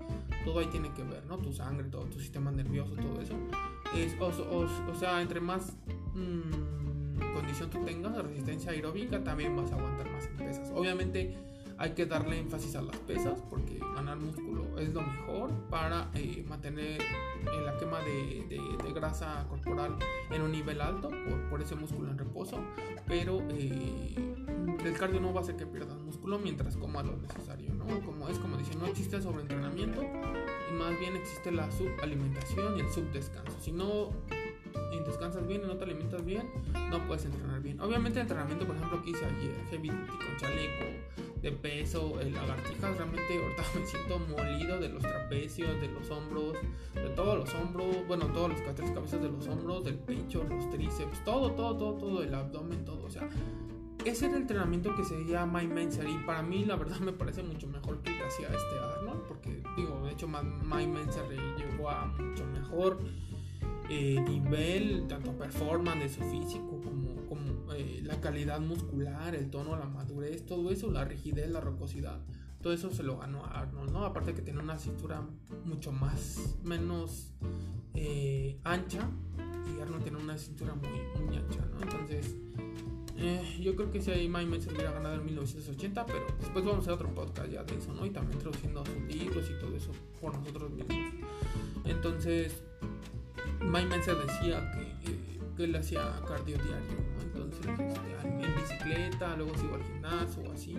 todo 0.45 0.61
ahí 0.61 0.66
tiene 0.66 0.93
que 0.93 1.03
ver, 1.03 1.25
¿no? 1.27 1.38
Tu 1.38 1.53
sangre, 1.53 1.88
todo 1.88 2.05
tu 2.05 2.19
sistema 2.21 2.51
nervioso, 2.51 2.95
todo 2.95 3.21
eso. 3.21 3.35
Es, 3.97 4.14
o, 4.21 4.95
sea, 4.95 5.21
entre 5.21 5.40
más 5.40 5.77
mm, 6.14 7.35
condición 7.35 7.71
tú 7.71 7.85
tengas, 7.85 8.16
resistencia 8.16 8.73
aeróbica, 8.73 9.23
también 9.23 9.57
vas 9.57 9.73
a 9.73 9.77
aguantar 9.77 10.11
más 10.11 10.27
en 10.27 10.37
pesas. 10.37 10.71
Obviamente 10.75 11.37
hay 11.81 11.93
que 11.93 12.05
darle 12.05 12.38
énfasis 12.38 12.77
a 12.77 12.83
las 12.83 12.97
pesas 12.99 13.43
porque 13.49 13.79
ganar 13.95 14.19
músculo 14.19 14.79
es 14.79 14.93
lo 14.93 15.01
mejor 15.01 15.51
para 15.71 16.11
eh, 16.12 16.45
mantener 16.47 17.01
eh, 17.01 17.62
la 17.64 17.77
quema 17.79 18.01
de, 18.01 18.93
grasa 18.95 19.47
corporal 19.49 19.97
en 20.31 20.43
un 20.43 20.53
nivel 20.53 20.79
alto 20.83 21.09
por, 21.49 21.62
ese 21.62 21.75
músculo 21.77 22.11
en 22.11 22.19
reposo 22.19 22.62
pero 23.07 23.40
eh, 23.49 24.14
el 24.85 24.99
cardio 24.99 25.21
no 25.21 25.33
va 25.33 25.40
a 25.40 25.43
hacer 25.43 25.57
que 25.57 25.64
pierdas 25.64 25.99
músculo 26.01 26.38
mientras 26.38 26.77
comas 26.77 27.07
lo 27.07 27.16
necesario 27.16 27.73
¿no? 27.73 27.87
como 28.05 28.29
es 28.29 28.38
como 28.38 28.59
dicen 28.59 28.79
no 28.79 28.85
existe 28.85 29.16
el 29.16 29.23
sobreentrenamiento 29.23 30.03
y 30.03 30.75
más 30.75 31.01
bien 31.01 31.16
existe 31.16 31.51
la 31.51 31.71
subalimentación 31.71 32.77
y 32.77 32.81
el 32.81 32.90
subdescanso 32.90 33.59
si 33.59 33.73
no 33.73 34.11
descansas 35.11 35.47
bien 35.47 35.62
y 35.64 35.66
no 35.66 35.77
te 35.77 35.85
alimentas 35.85 36.25
bien, 36.25 36.49
no 36.88 37.07
puedes 37.07 37.25
entrenar 37.25 37.61
bien. 37.61 37.81
Obviamente 37.81 38.19
el 38.19 38.23
entrenamiento, 38.23 38.66
por 38.66 38.77
ejemplo, 38.77 39.03
que 39.03 39.11
hice 39.11 39.25
ayer, 39.25 39.55
heavy 39.71 39.88
con 39.88 40.37
chaleco, 40.38 41.30
de 41.42 41.53
peso, 41.53 42.20
el 42.20 42.35
lagartijas, 42.35 42.96
realmente 42.96 43.38
ahorita 43.38 43.62
me 43.79 43.87
siento 43.87 44.18
molido 44.18 44.79
de 44.79 44.88
los 44.88 45.03
trapecios, 45.03 45.81
de 45.81 45.88
los 45.88 46.11
hombros, 46.11 46.55
de 46.94 47.09
todos 47.11 47.38
los 47.38 47.55
hombros, 47.55 48.07
bueno, 48.07 48.26
todos 48.26 48.50
los 48.50 48.74
tres 48.74 48.90
cabezas 48.90 49.22
de 49.22 49.31
los 49.31 49.46
hombros, 49.48 49.85
del 49.85 49.96
pecho, 49.96 50.44
los 50.48 50.68
tríceps, 50.70 51.24
todo, 51.24 51.53
todo, 51.53 51.76
todo, 51.76 51.94
todo, 51.94 52.22
el 52.22 52.35
abdomen, 52.35 52.85
todo, 52.85 53.07
o 53.07 53.11
sea, 53.11 53.29
ese 54.05 54.26
era 54.26 54.37
el 54.37 54.42
entrenamiento 54.42 54.94
que 54.94 55.05
seguía 55.05 55.44
My 55.46 55.66
Menser 55.66 56.09
y 56.09 56.16
para 56.24 56.42
mí 56.42 56.64
la 56.64 56.76
verdad 56.76 56.98
me 57.00 57.12
parece 57.12 57.42
mucho 57.42 57.66
mejor 57.68 58.00
que 58.00 58.11
hacía 58.22 58.48
este 58.48 58.79
Arnold, 58.96 59.22
porque 59.29 59.62
digo, 59.76 60.03
de 60.05 60.12
hecho 60.12 60.29
My 60.29 60.87
Menser 60.87 61.24
llegó 61.57 61.90
a 61.90 62.07
mucho 62.07 62.44
mejor 62.46 62.98
eh, 63.88 64.20
nivel, 64.20 65.07
tanto 65.09 65.33
performance 65.33 66.00
de 66.00 66.09
su 66.09 66.22
físico 66.31 66.81
como 66.83 67.00
eh, 67.75 68.01
la 68.05 68.21
calidad 68.21 68.61
muscular, 68.61 69.35
el 69.35 69.51
tono, 69.51 69.77
la 69.77 69.87
madurez, 69.87 70.47
todo 70.47 70.71
eso, 70.71 70.91
la 70.91 71.05
rigidez, 71.05 71.51
la 71.51 71.61
rocosidad, 71.61 72.21
todo 72.63 72.73
eso 72.73 72.91
se 72.91 73.03
lo 73.03 73.19
ganó 73.19 73.45
a 73.45 73.61
Arnold, 73.61 73.93
¿no? 73.93 74.05
Aparte 74.05 74.35
que 74.35 74.43
tiene 74.43 74.61
una 74.61 74.79
cintura 74.79 75.23
mucho 75.65 75.93
más, 75.93 76.57
menos 76.63 77.33
eh, 77.95 78.59
ancha 78.65 79.09
y 79.67 79.81
Arnold 79.81 80.03
tiene 80.03 80.19
una 80.19 80.37
cintura 80.37 80.75
muy, 80.75 81.37
ancha, 81.37 81.65
¿no? 81.73 81.83
Entonces, 81.83 82.37
yo 83.61 83.77
creo 83.77 83.91
que 83.91 84.01
si 84.01 84.11
ahí 84.11 84.29
Mike 84.29 84.63
se 84.63 84.73
hubiera 84.73 84.93
ganado 84.93 85.17
en 85.17 85.27
1980, 85.27 86.07
pero 86.07 86.27
después 86.39 86.65
vamos 86.65 86.77
a 86.77 86.81
hacer 86.81 86.93
otro 86.95 87.15
podcast 87.15 87.51
ya 87.51 87.63
de 87.65 87.77
eso, 87.77 87.93
¿no? 87.93 88.07
Y 88.07 88.11
también 88.11 88.39
traduciendo 88.39 88.85
sus 88.87 89.15
libros 89.15 89.51
y 89.51 89.61
todo 89.61 89.77
eso 89.77 89.93
por 90.21 90.37
nosotros 90.39 90.71
mismos. 90.71 90.97
Entonces, 91.85 92.63
Mike 93.61 94.03
se 94.03 94.15
decía 94.15 94.71
que, 94.73 95.11
eh, 95.11 95.41
que, 95.57 95.65
él 95.65 95.77
hacía 95.77 96.21
cardio 96.27 96.57
diario, 96.57 96.97
entonces 97.59 97.97
este, 97.97 98.45
en 98.45 98.55
bicicleta, 98.55 99.37
luego 99.37 99.53
iba 99.63 99.77
al 99.77 99.85
gimnasio 99.85 100.43
o 100.49 100.53
así. 100.53 100.77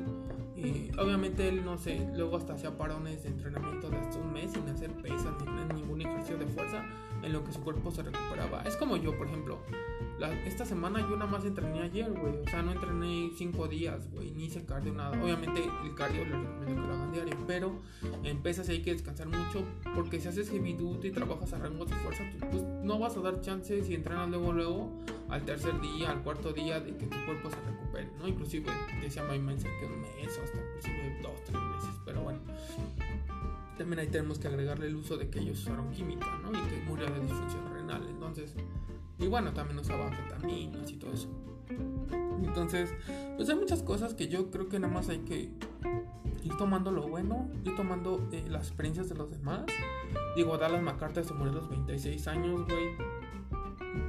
obviamente 0.97 1.47
él 1.47 1.63
no 1.65 1.77
sé, 1.77 2.07
luego 2.15 2.37
hasta 2.37 2.53
hacía 2.53 2.77
parones 2.77 3.23
de 3.23 3.29
entrenamiento 3.29 3.89
de 3.89 3.97
hasta 3.97 4.17
un 4.17 4.33
mes 4.33 4.51
sin 4.51 4.67
hacer 4.69 4.91
pesas 5.01 5.33
ni 5.45 5.81
ningún 5.81 6.01
ejercicio 6.01 6.37
de 6.37 6.47
fuerza 6.47 6.85
en 7.21 7.33
lo 7.33 7.43
que 7.43 7.51
su 7.51 7.61
cuerpo 7.61 7.91
se 7.91 8.03
recuperaba. 8.03 8.63
Es 8.63 8.75
como 8.75 8.97
yo, 8.97 9.17
por 9.17 9.27
ejemplo, 9.27 9.59
esta 10.45 10.65
semana 10.65 10.99
yo 11.01 11.15
nada 11.15 11.29
más 11.29 11.45
entrené 11.45 11.81
ayer, 11.81 12.11
güey. 12.11 12.37
O 12.37 12.49
sea, 12.49 12.61
no 12.61 12.71
entrené 12.71 13.31
cinco 13.35 13.67
días, 13.67 14.09
güey. 14.11 14.31
Ni 14.31 14.45
hice 14.45 14.65
cardio, 14.65 14.93
nada. 14.93 15.21
Obviamente 15.21 15.63
el 15.83 15.95
cardio 15.95 16.25
le 16.25 16.37
recomiendo 16.37 16.81
que 16.81 16.87
lo 16.87 16.93
hagan 16.93 17.11
diario. 17.11 17.37
Pero 17.47 17.81
en 18.23 18.41
pesas 18.41 18.69
hay 18.69 18.81
que 18.81 18.91
descansar 18.93 19.27
mucho. 19.27 19.63
Porque 19.95 20.19
si 20.19 20.27
haces 20.27 20.49
heavy 20.49 20.73
duty 20.73 21.07
y 21.07 21.11
trabajas 21.11 21.53
a 21.53 21.59
rango 21.59 21.85
de 21.85 21.95
fuerza, 21.95 22.23
pues 22.51 22.63
no 22.83 22.99
vas 22.99 23.17
a 23.17 23.21
dar 23.21 23.41
chance 23.41 23.83
si 23.83 23.93
entrenas 23.93 24.29
luego, 24.29 24.53
luego, 24.53 24.99
al 25.29 25.43
tercer 25.43 25.79
día, 25.81 26.11
al 26.11 26.21
cuarto 26.21 26.53
día, 26.53 26.79
de 26.79 26.95
que 26.95 27.05
tu 27.05 27.25
cuerpo 27.25 27.49
se 27.49 27.57
recupere, 27.61 28.09
¿no? 28.19 28.27
Inclusive 28.27 28.69
decía 29.01 29.23
My 29.23 29.37
que 29.37 29.85
un 29.85 30.01
mes 30.01 30.37
o 30.39 30.43
hasta 30.43 30.57
inclusive 30.57 31.19
dos, 31.21 31.43
tres 31.45 31.57
meses. 31.57 31.99
Pero 32.05 32.21
bueno. 32.21 32.39
También 33.77 33.99
ahí 33.99 34.07
tenemos 34.07 34.37
que 34.37 34.47
agregarle 34.47 34.87
el 34.87 34.95
uso 34.95 35.17
de 35.17 35.29
que 35.29 35.39
ellos 35.39 35.59
usaron 35.61 35.89
química, 35.91 36.27
¿no? 36.43 36.51
Y 36.51 36.61
que 36.69 36.83
murió 36.85 37.07
de 37.09 37.19
disfunción 37.19 37.73
renal. 37.73 38.05
Entonces, 38.07 38.53
y 39.21 39.27
bueno, 39.27 39.53
también 39.53 39.79
usaba 39.79 40.07
anfetaminas 40.07 40.91
y 40.91 40.95
todo 40.95 41.13
eso. 41.13 41.29
Entonces, 42.43 42.93
pues 43.37 43.47
hay 43.49 43.55
muchas 43.55 43.83
cosas 43.83 44.13
que 44.13 44.27
yo 44.27 44.49
creo 44.49 44.67
que 44.67 44.79
nada 44.79 44.91
más 44.91 45.09
hay 45.09 45.19
que 45.19 45.51
ir 46.43 46.57
tomando 46.57 46.91
lo 46.91 47.07
bueno, 47.07 47.47
ir 47.63 47.75
tomando 47.75 48.27
eh, 48.31 48.43
las 48.49 48.67
experiencias 48.67 49.09
de 49.09 49.15
los 49.15 49.29
demás. 49.29 49.65
Digo, 50.35 50.57
Dallas 50.57 50.81
McCarthy 50.81 51.23
se 51.23 51.33
murió 51.33 51.51
a 51.51 51.55
los 51.55 51.69
26 51.69 52.27
años, 52.27 52.65
güey. 52.65 52.95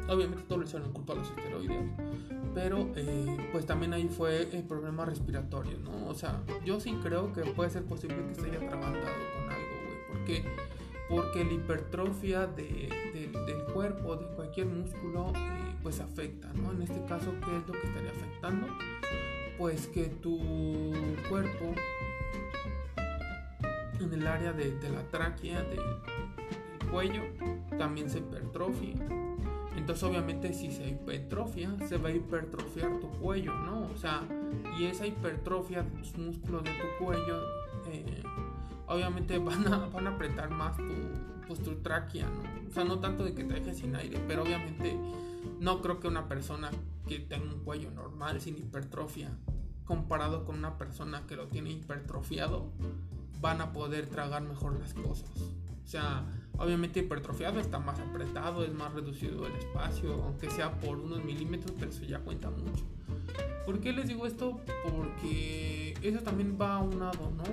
Obviamente 0.09 0.45
todo 0.49 0.59
le 0.59 0.65
hicieron 0.65 0.93
culpa 0.93 1.13
a 1.13 1.17
los 1.17 1.29
esteroides. 1.29 1.91
Pero 2.55 2.91
eh, 2.97 3.49
pues 3.53 3.67
también 3.67 3.93
ahí 3.93 4.09
fue 4.09 4.49
el 4.57 4.65
problema 4.65 5.05
respiratorio, 5.05 5.79
¿no? 5.79 6.09
O 6.09 6.15
sea, 6.15 6.43
yo 6.65 6.81
sí 6.81 6.99
creo 7.03 7.33
que 7.33 7.43
puede 7.43 7.71
ser 7.71 7.85
posible 7.85 8.17
que 8.29 8.35
se 8.35 8.47
haya 8.47 8.57
atragantado 8.57 9.15
con 9.35 9.51
algo, 9.51 9.75
güey. 9.87 9.99
Porque 10.09 10.45
porque 11.13 11.45
la 11.45 11.53
hipertrofia 11.53 12.47
de, 12.47 12.89
del 13.47 13.65
cuerpo, 13.73 14.17
de 14.17 14.27
cualquier 14.35 14.67
músculo, 14.67 15.33
eh, 15.35 15.75
pues 15.83 16.01
afecta, 16.01 16.53
¿no? 16.55 16.73
En 16.73 16.83
este 16.83 17.05
caso, 17.07 17.33
¿qué 17.45 17.57
es 17.57 17.67
lo 17.67 17.73
que 17.73 17.87
estaría 17.87 18.11
afectando? 18.11 18.67
Pues 19.59 19.87
que 19.89 20.05
tu 20.05 20.39
cuerpo, 21.29 21.75
en 24.01 24.13
el 24.13 24.27
área 24.27 24.53
de, 24.53 24.77
la 24.91 25.03
tráquea, 25.11 25.63
del, 25.63 25.81
cuello, 26.91 27.23
también 27.79 28.11
se 28.11 28.19
hipertrofia. 28.19 28.95
Entonces, 29.77 30.05
obviamente, 30.05 30.53
si 30.53 30.71
se 30.71 30.89
hipertrofia, 30.89 31.71
se 31.89 31.97
va 31.97 32.11
a 32.11 32.13
hipertrofiar 32.13 33.01
tu 33.01 33.09
cuello, 33.19 33.55
¿no? 33.55 33.89
O 33.93 33.97
sea, 33.97 34.23
y 34.79 34.85
esa 34.85 35.07
hipertrofia 35.07 35.83
de 35.83 35.91
tus 35.91 36.17
músculos 36.19 36.63
de 36.65 36.71
tu 36.71 37.05
cuello 37.05 37.41
eh, 37.87 38.23
obviamente 38.93 39.39
van 39.39 39.67
a, 39.73 39.87
van 39.87 40.07
a 40.07 40.11
apretar 40.11 40.51
más 40.51 40.77
tu, 40.77 40.95
pues, 41.47 41.63
tu 41.63 41.77
tráquea, 41.77 42.27
¿no? 42.27 42.69
O 42.69 42.73
sea, 42.73 42.85
no 42.85 42.99
tanto 43.01 43.25
de 43.25 43.35
que 43.35 43.45
te 43.45 43.55
dejes 43.55 43.79
sin 43.79 43.95
aire, 43.97 44.23
pero 44.27 44.43
obviamente 44.43 44.97
no 45.61 45.81
creo 45.81 46.01
que 46.01 46.09
una 46.09 46.29
persona 46.29 46.71
que 47.07 47.19
tenga 47.19 47.53
un 47.53 47.61
cuello 47.65 47.91
normal, 47.91 48.41
sin 48.41 48.57
hipertrofia, 48.57 49.31
comparado 49.85 50.45
con 50.45 50.57
una 50.59 50.79
persona 50.79 51.27
que 51.27 51.37
lo 51.37 51.49
tiene 51.49 51.71
hipertrofiado, 51.71 52.71
van 53.41 53.61
a 53.61 53.73
poder 53.73 54.07
tragar 54.07 54.43
mejor 54.43 54.79
las 54.79 54.95
cosas. 54.95 55.31
O 55.85 55.87
sea, 55.87 56.25
obviamente 56.59 57.01
hipertrofiado 57.01 57.61
está 57.61 57.79
más 57.79 57.99
apretado, 57.99 58.65
es 58.65 58.73
más 58.73 58.93
reducido 58.93 59.47
el 59.47 59.55
espacio, 59.55 60.23
aunque 60.25 60.51
sea 60.51 60.73
por 60.81 60.99
unos 60.99 61.25
milímetros, 61.25 61.75
pero 61.79 61.91
eso 61.91 62.05
ya 62.05 62.19
cuenta 62.21 62.51
mucho. 62.51 62.85
¿Por 63.65 63.81
qué 63.81 63.93
les 63.93 64.09
digo 64.09 64.27
esto? 64.27 64.61
Porque 64.91 65.95
eso 66.03 66.19
también 66.21 66.59
va 66.61 66.77
a 66.77 66.79
un 66.81 66.99
lado, 66.99 67.31
¿no? 67.37 67.45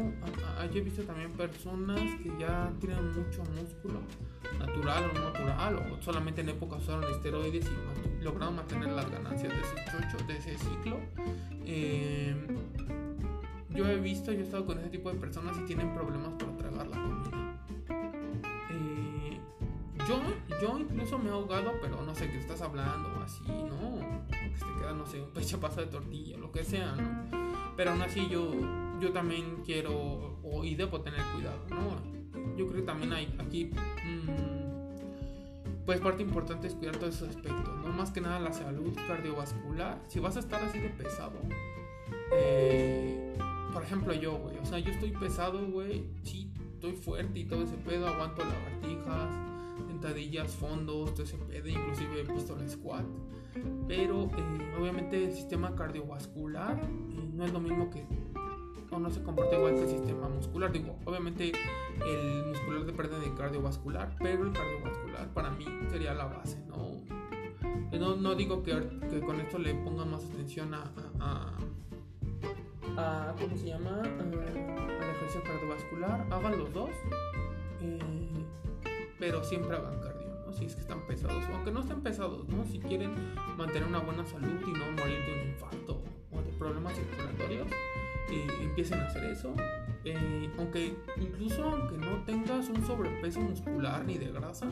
Yo 0.71 0.79
he 0.79 0.81
visto 0.81 1.03
también 1.03 1.31
personas 1.31 1.99
que 2.21 2.31
ya 2.39 2.71
tienen 2.79 3.12
mucho 3.12 3.43
músculo, 3.55 4.01
natural 4.57 5.09
o 5.09 5.13
no 5.13 5.31
natural, 5.31 5.91
o 5.91 6.01
solamente 6.01 6.41
en 6.41 6.49
época 6.49 6.77
usaron 6.77 7.03
esteroides 7.12 7.65
y 8.19 8.23
lograron 8.23 8.55
mantener 8.55 8.89
las 8.91 9.09
ganancias 9.09 9.53
de 9.53 9.59
ese, 9.59 10.25
de 10.25 10.38
ese 10.38 10.57
ciclo. 10.57 10.99
Eh, 11.65 12.35
yo 13.69 13.88
he 13.88 13.99
visto, 13.99 14.31
yo 14.31 14.39
he 14.39 14.43
estado 14.43 14.65
con 14.65 14.79
ese 14.79 14.89
tipo 14.89 15.12
de 15.12 15.19
personas 15.19 15.55
y 15.57 15.65
tienen 15.65 15.93
problemas 15.93 16.33
para 16.33 16.57
tragar 16.57 16.88
la 16.88 16.97
comida. 16.97 17.48
Yo, 20.10 20.19
yo 20.60 20.80
incluso 20.80 21.19
me 21.19 21.30
he 21.30 21.32
ahogado, 21.32 21.74
pero 21.80 22.02
no 22.02 22.15
sé 22.15 22.32
qué 22.32 22.39
estás 22.39 22.63
hablando 22.63 23.22
así, 23.22 23.43
¿no? 23.48 24.26
que 24.28 24.58
te 24.58 24.80
queda, 24.80 24.93
no 24.93 25.06
sé, 25.06 25.22
un 25.22 25.30
pechapazo 25.30 25.82
de 25.82 25.86
tortilla, 25.86 26.36
lo 26.38 26.52
que 26.52 26.63
sea, 26.63 26.95
¿no? 26.95 27.76
Pero 27.78 27.91
aún 27.91 28.02
así 28.02 28.28
yo, 28.28 28.56
yo 29.00 29.12
también 29.12 29.62
quiero 29.63 30.39
o, 30.41 30.63
y 30.63 30.74
debo 30.74 31.02
tener 31.02 31.22
cuidado, 31.36 31.60
¿no? 31.69 32.58
Yo 32.58 32.67
creo 32.67 32.82
que 32.82 32.88
también 32.88 33.13
hay 33.13 33.36
aquí, 33.38 33.65
mmm, 33.65 35.86
pues 35.86 36.02
parte 36.02 36.24
importante 36.24 36.65
es 36.65 36.74
cuidar 36.74 36.98
todos 36.98 37.13
esos 37.13 37.30
aspectos, 37.30 37.69
¿no? 37.84 37.89
Más 37.89 38.10
que 38.10 38.19
nada 38.19 38.39
la 38.39 38.52
salud 38.52 38.91
cardiovascular. 39.08 40.02
Si 40.08 40.19
vas 40.19 40.38
a 40.38 40.39
estar 40.39 40.63
así 40.63 40.80
de 40.80 40.89
pesado, 40.89 41.39
eh, 42.34 43.38
por 43.72 43.84
ejemplo 43.84 44.12
yo, 44.13 44.39
güey, 44.39 44.58
o 44.58 44.65
sea, 44.65 44.80
yo 44.80 44.91
estoy 44.91 45.12
pesado, 45.12 45.63
güey, 45.67 46.10
sí, 46.24 46.52
estoy 46.74 46.93
fuerte 46.93 47.38
y 47.38 47.45
todo 47.45 47.62
ese 47.62 47.78
pedo, 47.78 48.08
aguanto 48.08 48.43
lagartijas, 48.43 49.50
sentadillas, 49.99 50.55
fondos, 50.55 51.13
todo 51.13 51.25
inclusive 51.65 52.23
la 52.23 52.69
squat 52.69 53.05
pero 53.88 54.25
eh, 54.25 54.75
obviamente 54.79 55.25
el 55.25 55.33
sistema 55.33 55.75
cardiovascular 55.75 56.79
eh, 56.79 57.29
no 57.33 57.45
es 57.45 57.51
lo 57.51 57.59
mismo 57.59 57.89
que 57.89 58.05
o 58.91 58.97
no 58.97 59.09
se 59.09 59.21
comporta 59.21 59.55
igual 59.55 59.75
que 59.75 59.83
el 59.83 59.89
sistema 59.89 60.27
muscular. 60.29 60.71
Digo, 60.71 60.97
obviamente 61.05 61.51
el 62.03 62.45
muscular 62.47 62.85
depende 62.85 63.19
del 63.19 63.35
cardiovascular, 63.35 64.15
pero 64.17 64.43
el 64.43 64.51
cardiovascular 64.51 65.31
para 65.33 65.51
mí 65.51 65.65
sería 65.91 66.13
la 66.15 66.25
base, 66.25 66.57
¿no? 66.67 66.93
No, 67.99 68.15
no 68.15 68.33
digo 68.33 68.63
que, 68.63 68.71
que, 69.09 69.19
con 69.19 69.39
esto 69.41 69.59
le 69.59 69.75
pongan 69.75 70.09
más 70.09 70.25
atención 70.25 70.73
a, 70.73 70.91
a, 71.19 71.57
a, 72.97 73.35
¿cómo 73.39 73.55
se 73.57 73.67
llama? 73.67 74.01
al 74.01 74.33
ejercicio 74.33 75.43
cardiovascular. 75.43 76.25
Hagan 76.31 76.57
los 76.57 76.73
dos, 76.73 76.89
eh, 77.81 78.29
pero 79.19 79.43
siempre 79.43 79.75
hagan 79.75 79.99
cardio 79.99 80.29
si 80.53 80.65
es 80.65 80.75
que 80.75 80.82
están 80.82 81.05
pesados, 81.08 81.43
aunque 81.53 81.71
no 81.71 81.82
estén 81.82 82.01
pesados, 82.01 82.47
¿no? 82.47 82.65
Si 82.65 82.79
quieren 82.79 83.13
mantener 83.58 83.88
una 83.88 83.99
buena 83.99 84.25
salud 84.25 84.60
y 84.65 84.71
no 84.71 84.91
morir 84.91 85.25
de 85.25 85.41
un 85.41 85.49
infarto 85.49 86.01
o 86.32 86.41
de 86.41 86.51
problemas 86.58 86.95
circulatorios, 86.95 87.67
eh, 88.32 88.47
empiecen 88.62 88.99
a 88.99 89.08
hacer 89.08 89.25
eso. 89.25 89.53
Eh, 90.05 90.49
aunque 90.58 90.95
incluso 91.17 91.63
aunque 91.63 91.97
no 91.97 92.23
tengas 92.23 92.69
un 92.69 92.86
sobrepeso 92.86 93.41
muscular 93.41 94.05
ni 94.05 94.17
de 94.17 94.32
grasa, 94.32 94.67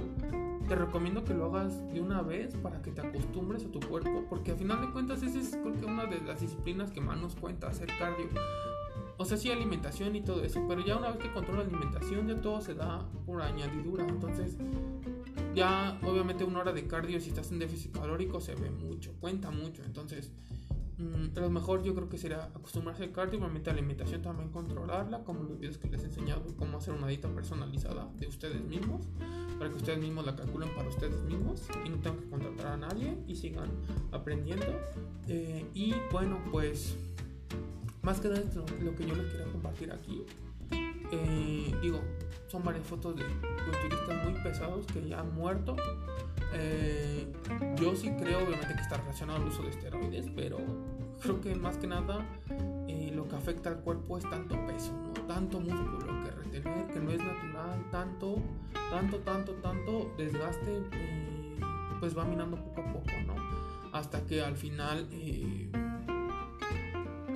te 0.67 0.75
recomiendo 0.75 1.23
que 1.23 1.33
lo 1.33 1.45
hagas 1.45 1.85
de 1.93 2.01
una 2.01 2.21
vez 2.21 2.55
para 2.55 2.81
que 2.81 2.91
te 2.91 3.01
acostumbres 3.01 3.65
a 3.65 3.71
tu 3.71 3.79
cuerpo, 3.81 4.25
porque 4.29 4.51
al 4.51 4.57
final 4.57 4.81
de 4.81 4.91
cuentas 4.91 5.23
esa 5.23 5.39
es 5.39 5.51
creo 5.51 5.73
que 5.73 5.85
una 5.85 6.05
de 6.05 6.21
las 6.21 6.41
disciplinas 6.41 6.91
que 6.91 7.01
más 7.01 7.19
nos 7.19 7.35
cuenta 7.35 7.67
hacer 7.67 7.87
cardio. 7.99 8.27
O 9.17 9.25
sea, 9.25 9.37
sí 9.37 9.49
alimentación 9.49 10.15
y 10.15 10.21
todo 10.21 10.43
eso, 10.43 10.63
pero 10.67 10.85
ya 10.85 10.95
una 10.95 11.09
vez 11.09 11.19
que 11.19 11.31
controla 11.31 11.63
la 11.63 11.67
alimentación 11.67 12.27
ya 12.27 12.39
todo 12.39 12.61
se 12.61 12.75
da 12.75 13.03
por 13.25 13.41
añadidura. 13.41 14.07
Entonces, 14.07 14.57
ya 15.55 15.99
obviamente 16.03 16.43
una 16.43 16.59
hora 16.59 16.71
de 16.71 16.85
cardio 16.85 17.19
si 17.19 17.29
estás 17.29 17.51
en 17.51 17.57
déficit 17.57 17.91
calórico 17.97 18.39
se 18.39 18.53
ve 18.53 18.69
mucho, 18.69 19.13
cuenta 19.19 19.49
mucho. 19.49 19.83
Entonces, 19.83 20.31
mm, 20.99 21.35
lo 21.35 21.49
mejor 21.49 21.81
yo 21.81 21.95
creo 21.95 22.09
que 22.09 22.19
sería 22.19 22.43
acostumbrarse 22.45 23.05
al 23.05 23.11
cardio, 23.11 23.39
obviamente 23.39 23.71
la 23.71 23.77
alimentación 23.77 24.21
también 24.21 24.49
controlarla, 24.49 25.23
como 25.23 25.43
los 25.43 25.59
videos 25.59 25.79
que 25.79 25.89
les 25.89 26.03
he 26.03 26.05
enseñado, 26.05 26.43
cómo 26.55 26.77
hacer 26.77 26.93
una 26.93 27.07
dieta 27.07 27.27
personalizada 27.27 28.07
de 28.19 28.27
ustedes 28.27 28.61
mismos, 28.61 29.07
para 29.57 29.71
que 29.71 29.77
ustedes 29.77 29.97
mismos 29.97 30.27
la 30.27 30.35
calculen 30.35 30.69
para 30.75 30.89
ustedes 30.89 31.19
mismos 31.23 31.63
y 31.83 31.89
no 31.89 31.97
tengan 31.97 32.19
que 32.19 32.29
contratar 32.29 32.67
a 32.67 32.77
nadie 32.77 33.17
y 33.27 33.35
sigan 33.35 33.71
aprendiendo. 34.11 34.67
Eh, 35.27 35.65
y 35.73 35.95
bueno, 36.11 36.39
pues 36.51 36.95
más 38.07 38.21
que 38.21 38.29
nada 38.29 38.41
lo 38.79 38.95
que 38.95 39.05
yo 39.05 39.15
les 39.15 39.25
quería 39.33 39.51
compartir 39.51 39.91
aquí. 39.91 40.23
Eh, 41.11 41.75
digo, 41.81 41.99
son 42.47 42.63
varias 42.63 42.87
fotos 42.87 43.17
de 43.17 43.25
culturistas 43.25 44.23
muy 44.23 44.41
pesados 44.41 44.85
que 44.85 45.09
ya 45.09 45.19
han 45.19 45.35
muerto. 45.35 45.75
Eh, 46.53 47.27
yo 47.75 47.97
sí 47.97 48.09
creo, 48.17 48.39
obviamente, 48.39 48.75
que 48.75 48.81
está 48.81 48.95
relacionado 48.95 49.41
al 49.41 49.49
uso 49.49 49.61
de 49.61 49.71
esteroides, 49.71 50.27
pero 50.33 50.57
creo 51.21 51.41
que 51.41 51.53
más 51.55 51.77
que 51.77 51.87
nada 51.87 52.25
eh, 52.87 53.11
lo 53.13 53.27
que 53.27 53.35
afecta 53.35 53.71
al 53.71 53.79
cuerpo 53.81 54.17
es 54.17 54.23
tanto 54.29 54.55
peso, 54.65 54.93
¿no? 54.93 55.11
tanto 55.23 55.59
músculo 55.59 56.23
que 56.23 56.31
retener, 56.31 56.87
que 56.87 56.99
no 57.01 57.11
es 57.11 57.19
natural, 57.19 57.91
tanto, 57.91 58.37
tanto, 58.89 59.17
tanto, 59.17 59.51
tanto 59.55 60.13
desgaste, 60.17 60.81
pues 61.99 62.17
va 62.17 62.23
minando 62.23 62.55
poco 62.55 62.79
a 62.79 62.93
poco, 62.93 63.11
¿no? 63.25 63.35
Hasta 63.91 64.25
que 64.25 64.41
al 64.41 64.55
final, 64.55 65.09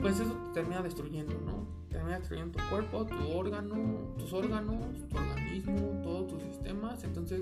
pues 0.02 0.20
eso 0.20 0.34
te 0.34 0.62
termina 0.62 0.82
destruyendo, 0.82 1.34
¿no? 1.46 1.82
termina 1.92 2.18
destruyendo 2.18 2.58
tu 2.58 2.70
cuerpo, 2.70 3.06
tu 3.06 3.38
órgano, 3.38 3.76
tus 4.18 4.34
órganos, 4.34 4.86
tu 5.10 5.18
organismo, 5.18 6.02
todos 6.04 6.28
tus 6.28 6.42
sistemas. 6.44 7.04
Entonces, 7.04 7.42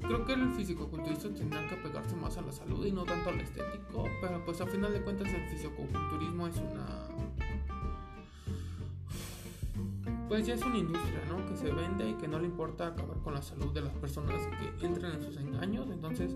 creo 0.00 0.24
que 0.24 0.32
el 0.34 0.50
fisicoculturista 0.52 1.28
tendrá 1.30 1.66
que 1.68 1.76
pegarse 1.76 2.16
más 2.16 2.36
a 2.36 2.42
la 2.42 2.52
salud 2.52 2.84
y 2.84 2.92
no 2.92 3.04
tanto 3.04 3.30
al 3.30 3.40
estético. 3.40 4.08
Pero 4.20 4.44
pues 4.44 4.60
a 4.60 4.66
final 4.66 4.92
de 4.92 5.02
cuentas 5.02 5.28
el 5.32 5.48
fisicoculturismo 5.48 6.46
es 6.48 6.56
una... 6.56 7.08
Pues 10.28 10.44
ya 10.44 10.54
es 10.54 10.62
una 10.62 10.76
industria, 10.76 11.20
¿no? 11.28 11.46
Que 11.48 11.56
se 11.56 11.70
vende 11.70 12.10
y 12.10 12.14
que 12.14 12.26
no 12.26 12.40
le 12.40 12.46
importa 12.46 12.88
acabar 12.88 13.18
con 13.18 13.34
la 13.34 13.42
salud 13.42 13.72
de 13.72 13.82
las 13.82 13.94
personas 13.94 14.40
que 14.58 14.86
entren 14.86 15.12
en 15.12 15.22
sus 15.22 15.36
engaños. 15.36 15.88
Entonces, 15.88 16.34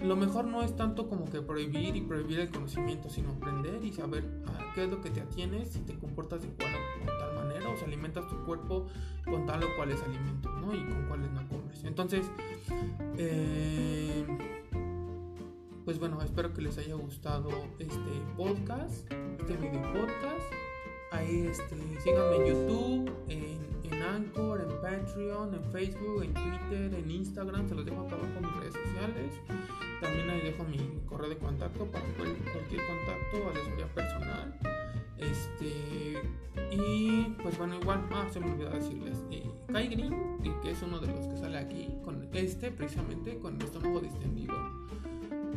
lo 0.00 0.16
mejor 0.16 0.44
no 0.44 0.62
es 0.62 0.76
tanto 0.76 1.08
como 1.08 1.24
que 1.24 1.40
prohibir 1.42 1.96
y 1.96 2.00
prohibir 2.02 2.40
el 2.40 2.50
conocimiento, 2.50 3.10
sino 3.10 3.30
aprender 3.30 3.84
y 3.84 3.92
saber 3.92 4.24
ah, 4.46 4.72
qué 4.74 4.84
es 4.84 4.90
lo 4.90 5.00
que 5.00 5.10
te 5.10 5.20
atienes, 5.20 5.70
si 5.70 5.80
te 5.80 5.94
comportas 5.98 6.42
de 6.42 6.48
cual 6.48 6.72
o 7.02 7.18
tal 7.18 7.34
manera, 7.34 7.68
o 7.68 7.76
si 7.76 7.84
alimentas 7.84 8.28
tu 8.28 8.36
cuerpo 8.44 8.86
con 9.24 9.46
tal 9.46 9.64
o 9.64 9.66
cuales 9.76 10.00
alimentos, 10.02 10.52
¿no? 10.60 10.74
Y 10.74 10.84
con 10.84 11.06
cuáles 11.08 11.30
no 11.32 11.48
comes. 11.48 11.82
Entonces, 11.84 12.30
eh, 13.16 14.24
pues 15.84 15.98
bueno, 15.98 16.22
espero 16.22 16.54
que 16.54 16.62
les 16.62 16.78
haya 16.78 16.94
gustado 16.94 17.48
este 17.78 18.22
podcast, 18.36 19.10
este 19.40 19.56
video 19.56 19.82
podcast. 19.82 20.52
Ahí 21.10 21.46
este, 21.48 21.76
síganme 22.00 22.36
en 22.36 22.46
YouTube, 22.46 23.12
en, 23.28 23.90
en 23.90 24.02
Anchor, 24.02 24.60
en 24.60 24.68
Patreon, 24.80 25.54
en 25.54 25.64
Facebook, 25.72 26.22
en 26.22 26.34
Twitter, 26.34 26.94
en 26.94 27.10
Instagram. 27.10 27.68
Se 27.68 27.74
los 27.74 27.84
dejo 27.84 28.02
acá 28.02 28.14
abajo 28.16 28.32
en 28.36 28.42
mis 28.42 28.56
redes 28.56 28.74
sociales. 28.74 29.40
Dejo 30.48 30.64
mi 30.64 30.78
correo 31.04 31.28
de 31.28 31.36
contacto 31.36 31.84
para 31.90 32.06
cualquier 32.16 32.80
contacto, 32.86 33.50
asesoría 33.50 33.86
personal. 33.94 34.58
Este, 35.18 36.22
y 36.70 37.34
pues 37.42 37.58
bueno, 37.58 37.78
igual, 37.78 38.08
ah, 38.12 38.26
se 38.32 38.40
me 38.40 38.50
olvidó 38.52 38.70
decirles, 38.70 39.22
eh, 39.30 39.44
Kai 39.70 39.88
Green, 39.88 40.14
que 40.62 40.70
es 40.70 40.80
uno 40.80 41.00
de 41.00 41.08
los 41.08 41.26
que 41.26 41.36
sale 41.36 41.58
aquí, 41.58 41.90
con 42.02 42.26
este 42.32 42.70
precisamente, 42.70 43.38
con 43.40 43.56
el 43.56 43.62
estómago 43.62 44.00
distendido. 44.00 44.54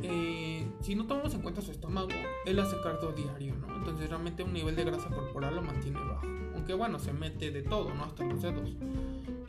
Eh, 0.03 0.67
si 0.81 0.93
no 0.95 1.07
tomamos 1.07 1.33
en 1.35 1.41
cuenta 1.41 1.61
su 1.61 1.71
estómago, 1.71 2.09
él 2.45 2.59
hace 2.59 2.75
cardio 2.81 3.13
diario, 3.13 3.55
¿no? 3.55 3.73
Entonces 3.77 4.09
realmente 4.09 4.43
un 4.43 4.51
nivel 4.51 4.75
de 4.75 4.83
grasa 4.83 5.07
corporal 5.07 5.55
lo 5.55 5.61
mantiene 5.61 5.99
bajo. 5.99 6.27
Aunque 6.53 6.73
bueno, 6.73 6.99
se 6.99 7.13
mete 7.13 7.51
de 7.51 7.61
todo, 7.61 7.93
¿no? 7.93 8.03
Hasta 8.03 8.25
los 8.25 8.41
dedos. 8.41 8.75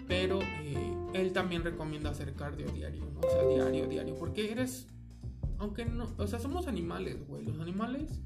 Pero 0.06 0.38
eh, 0.40 0.96
él 1.14 1.32
también 1.32 1.64
recomienda 1.64 2.10
hacer 2.10 2.32
cardio 2.34 2.70
diario, 2.70 3.02
¿no? 3.12 3.26
O 3.26 3.28
sea, 3.28 3.42
diario, 3.44 3.88
diario. 3.88 4.14
Porque 4.20 4.52
eres. 4.52 4.86
Aunque 5.62 5.84
no. 5.84 6.08
O 6.18 6.26
sea, 6.26 6.40
somos 6.40 6.66
animales, 6.66 7.24
güey. 7.28 7.44
Los 7.44 7.60
animales. 7.60 8.18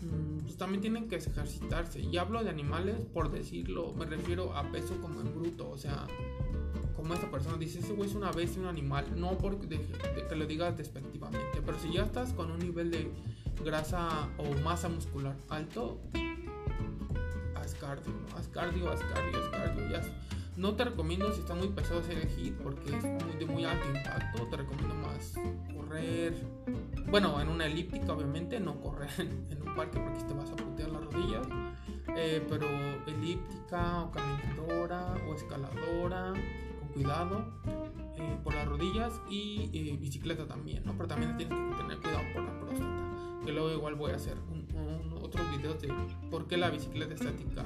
Mm, 0.00 0.38
pues 0.38 0.56
también 0.56 0.80
tienen 0.80 1.06
que 1.06 1.16
ejercitarse. 1.16 2.00
Y 2.00 2.16
hablo 2.16 2.42
de 2.42 2.48
animales 2.48 3.04
por 3.12 3.30
decirlo. 3.30 3.92
Me 3.92 4.06
refiero 4.06 4.56
a 4.56 4.62
peso 4.72 4.98
como 5.02 5.20
en 5.20 5.34
bruto. 5.34 5.68
O 5.68 5.76
sea, 5.76 6.06
como 6.96 7.12
esta 7.12 7.30
persona 7.30 7.58
dice, 7.58 7.80
ese 7.80 7.92
güey 7.92 8.08
es 8.08 8.16
una 8.16 8.32
bestia, 8.32 8.62
un 8.62 8.68
animal. 8.68 9.04
No 9.14 9.36
porque 9.36 9.78
que 10.26 10.34
lo 10.34 10.46
digas 10.46 10.74
despectivamente. 10.74 11.60
Pero 11.66 11.78
si 11.78 11.92
ya 11.92 12.04
estás 12.04 12.32
con 12.32 12.50
un 12.50 12.60
nivel 12.60 12.90
de 12.90 13.10
grasa 13.62 14.30
o 14.38 14.58
masa 14.64 14.88
muscular 14.88 15.36
alto, 15.50 16.00
haz 17.56 17.74
cardio, 17.74 18.10
cardio, 18.54 18.90
haz 18.90 19.00
cardio, 19.02 19.38
haz 19.38 19.50
cardio. 19.50 19.90
Ya 19.90 20.02
no 20.56 20.74
te 20.74 20.84
recomiendo 20.84 21.32
si 21.32 21.40
está 21.40 21.54
muy 21.54 21.68
pesado 21.68 22.00
hacer 22.00 22.18
el 22.18 22.28
hit 22.28 22.54
porque 22.56 22.94
es 22.96 23.02
de 23.38 23.46
muy 23.46 23.64
alto 23.64 23.86
impacto. 23.86 24.46
Te 24.48 24.56
recomiendo 24.56 24.94
más 24.94 25.34
correr. 25.74 26.34
Bueno, 27.08 27.40
en 27.40 27.48
una 27.48 27.66
elíptica, 27.66 28.12
obviamente, 28.12 28.60
no 28.60 28.80
correr 28.80 29.10
en, 29.18 29.62
un 29.66 29.74
parque 29.74 29.98
porque 29.98 30.22
te 30.24 30.34
vas 30.34 30.50
a 30.50 30.56
putear 30.56 30.90
las 30.90 31.04
rodillas. 31.04 31.46
Eh, 32.16 32.44
pero 32.48 32.66
elíptica 33.06 34.02
o 34.02 34.10
caminadora 34.10 35.14
o 35.26 35.34
escaladora, 35.34 36.32
con 36.78 36.88
cuidado 36.88 37.46
eh, 38.16 38.38
por 38.44 38.54
las 38.54 38.68
rodillas 38.68 39.20
y 39.30 39.70
eh, 39.72 39.96
bicicleta 39.96 40.46
también, 40.46 40.84
¿no? 40.84 40.92
Pero 40.92 41.08
también 41.08 41.36
tienes 41.36 41.58
que 41.58 41.76
tener 41.76 41.98
cuidado 41.98 42.24
por 42.34 42.42
la 42.42 42.60
próstata. 42.60 43.42
Que 43.46 43.52
luego 43.52 43.70
igual 43.72 43.94
voy 43.94 44.12
a 44.12 44.16
hacer 44.16 44.36
otros 45.20 45.50
videos 45.56 45.80
de 45.80 45.88
por 46.30 46.46
qué 46.46 46.56
la 46.56 46.70
bicicleta 46.70 47.14
estática 47.14 47.64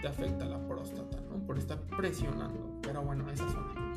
te 0.00 0.08
afecta 0.08 0.46
la 0.46 0.58
próstata. 0.66 1.23
Por 1.46 1.58
estar 1.58 1.80
presionando. 1.96 2.80
Pero 2.82 3.02
bueno, 3.02 3.30
esa 3.30 3.48
zona. 3.50 3.96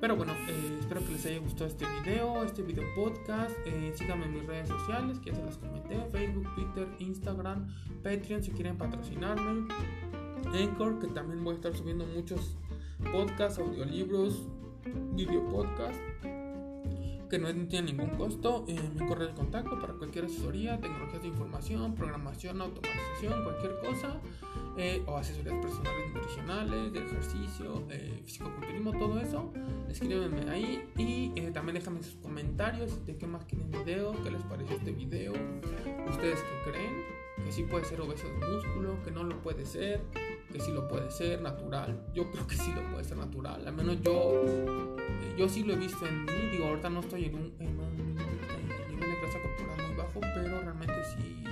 Pero 0.00 0.16
bueno, 0.16 0.32
eh, 0.48 0.76
espero 0.80 1.00
que 1.04 1.12
les 1.12 1.26
haya 1.26 1.38
gustado 1.38 1.66
este 1.66 1.86
video, 2.02 2.42
este 2.42 2.62
video 2.62 2.84
podcast. 2.94 3.54
Eh, 3.66 3.92
síganme 3.94 4.26
en 4.26 4.34
mis 4.34 4.46
redes 4.46 4.68
sociales, 4.68 5.18
que 5.18 5.30
ya 5.30 5.36
se 5.36 5.44
las 5.44 5.56
comenté: 5.58 5.96
Facebook, 6.12 6.54
Twitter, 6.54 6.88
Instagram, 6.98 7.68
Patreon, 8.02 8.42
si 8.42 8.50
quieren 8.50 8.76
patrocinarme. 8.76 9.68
Anchor, 10.52 10.98
que 10.98 11.06
también 11.08 11.42
voy 11.42 11.54
a 11.54 11.56
estar 11.56 11.74
subiendo 11.74 12.04
muchos 12.06 12.56
podcasts, 13.12 13.58
audiolibros, 13.58 14.42
video 15.14 15.48
podcast 15.48 15.98
que 17.34 17.38
no 17.38 17.52
tiene 17.66 17.92
ningún 17.92 18.10
costo. 18.10 18.64
Eh, 18.68 18.78
mi 18.94 19.06
correo 19.06 19.28
de 19.28 19.34
contacto 19.34 19.80
para 19.80 19.94
cualquier 19.94 20.26
asesoría, 20.26 20.78
tecnologías 20.80 21.22
de 21.22 21.28
información, 21.28 21.94
programación, 21.94 22.60
automatización, 22.60 23.42
cualquier 23.42 23.78
cosa. 23.80 24.20
Eh, 24.76 25.04
o 25.06 25.16
asesorías 25.16 25.54
personales 25.60 26.12
nutricionales, 26.12 26.92
de 26.92 26.98
ejercicio, 26.98 27.84
eh, 27.90 28.20
fisicoculturismo, 28.24 28.92
todo 28.92 29.20
eso. 29.20 29.52
Escríbenme 29.88 30.50
ahí 30.50 30.90
y 30.98 31.32
eh, 31.36 31.52
también 31.52 31.76
déjame 31.76 32.02
sus 32.02 32.16
comentarios 32.16 33.06
de 33.06 33.16
qué 33.16 33.26
más 33.26 33.44
quieren 33.44 33.70
video, 33.70 34.20
qué 34.24 34.32
les 34.32 34.42
pareció 34.42 34.76
este 34.76 34.90
video, 34.90 35.32
ustedes 36.08 36.40
qué 36.40 36.72
creen, 36.72 36.92
que 37.44 37.52
sí 37.52 37.62
puede 37.62 37.84
ser 37.84 38.00
obeso 38.00 38.26
de 38.26 38.46
músculo, 38.48 39.00
que 39.04 39.12
no 39.12 39.22
lo 39.22 39.40
puede 39.42 39.64
ser, 39.64 40.00
que 40.52 40.58
sí 40.58 40.72
lo 40.72 40.88
puede 40.88 41.08
ser 41.12 41.40
natural. 41.40 42.04
Yo 42.12 42.28
creo 42.32 42.44
que 42.48 42.56
sí 42.56 42.72
lo 42.74 42.82
puede 42.90 43.04
ser 43.04 43.18
natural, 43.18 43.68
al 43.68 43.74
menos 43.74 44.00
yo, 44.02 44.44
yo 45.38 45.48
sí 45.48 45.62
lo 45.62 45.74
he 45.74 45.76
visto 45.76 46.04
en 46.04 46.24
mí. 46.24 46.32
Digo, 46.50 46.66
ahorita 46.66 46.90
no 46.90 46.98
estoy 46.98 47.26
en 47.26 47.36
un, 47.36 47.54
en 47.60 47.78
un 47.78 48.14
nivel 48.88 49.08
de 49.08 49.20
grasa 49.20 49.38
corporal 49.40 49.86
muy 49.86 49.96
bajo, 49.96 50.20
pero 50.20 50.60
realmente 50.62 50.94
sí 51.16 51.43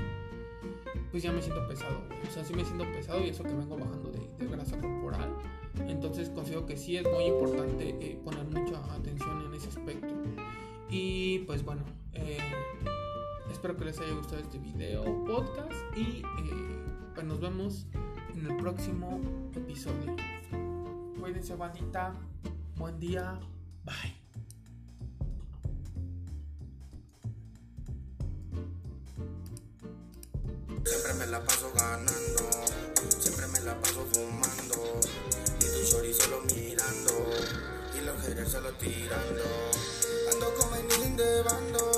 pues 1.13 1.23
ya 1.23 1.31
me 1.31 1.41
siento 1.41 1.69
pesado. 1.69 2.03
O 2.27 2.31
sea, 2.33 2.45
sí 2.45 2.55
me 2.55 2.65
siento 2.65 2.85
pesado 2.91 3.21
y 3.25 3.29
eso 3.29 3.45
que 3.45 3.55
vengo 3.55 3.77
bajando 3.77 4.11
de, 4.11 4.29
de 4.39 4.47
grasa 4.49 4.81
corporal. 4.81 5.37
Entonces 5.87 6.31
considero 6.31 6.67
que 6.67 6.77
sí 6.77 6.97
es 6.97 7.05
muy 7.05 7.25
importante 7.25 7.91
eh, 8.01 8.21
poner 8.25 8.45
mucha 8.47 8.83
atención 8.93 9.45
en 9.47 9.55
ese 9.55 9.69
aspecto. 9.69 10.09
Y 10.89 11.41
pues 11.41 11.65
bueno, 11.65 11.83
eh, 12.15 12.39
espero 13.51 13.77
que 13.77 13.85
les 13.85 13.99
haya 14.01 14.13
gustado 14.15 14.41
este 14.41 14.59
video, 14.59 15.05
podcast 15.25 15.73
y 15.97 16.23
eh, 16.23 16.85
pues 17.15 17.27
nos 17.27 17.41
vemos 17.41 17.87
en 18.35 18.51
el 18.51 18.57
próximo 18.57 19.21
episodio. 19.55 20.17
Cuídense, 21.21 21.55
bandita. 21.55 22.15
Buen 22.77 22.99
día. 22.99 23.39
Bye. 23.85 24.22
Siempre 30.93 31.15
me 31.15 31.27
la 31.29 31.43
paso 31.43 31.73
ganando, 31.75 32.51
siempre 33.19 33.47
me 33.47 33.61
la 33.61 33.81
paso 33.81 34.07
fumando. 34.13 35.01
Y 35.59 35.65
tu 35.65 35.91
shorty 35.91 36.13
solo 36.13 36.43
mirando, 36.43 37.31
y 37.95 38.03
los 38.03 38.21
haters 38.21 38.53
solo 38.53 38.71
tirando. 38.75 39.43
Ando 40.31 40.55
con 40.55 40.71
mi 40.71 40.83
nigga 40.83 41.25
de 41.25 41.43
bando, 41.45 41.93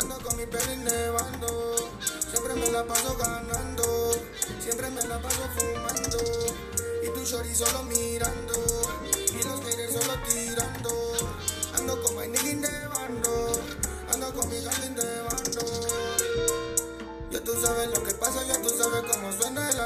ando 0.00 0.18
con 0.18 0.36
mi 0.38 0.44
perrin 0.44 0.84
de 0.84 1.10
bando. 1.10 1.76
Siempre 2.28 2.54
me 2.54 2.68
la 2.72 2.84
paso 2.84 3.16
ganando, 3.16 4.10
siempre 4.60 4.90
me 4.90 5.02
la 5.02 5.22
paso 5.22 5.42
fumando. 5.56 6.18
Y 7.04 7.08
tu 7.10 7.24
shorty 7.24 7.54
solo 7.54 7.84
mirando, 7.84 8.65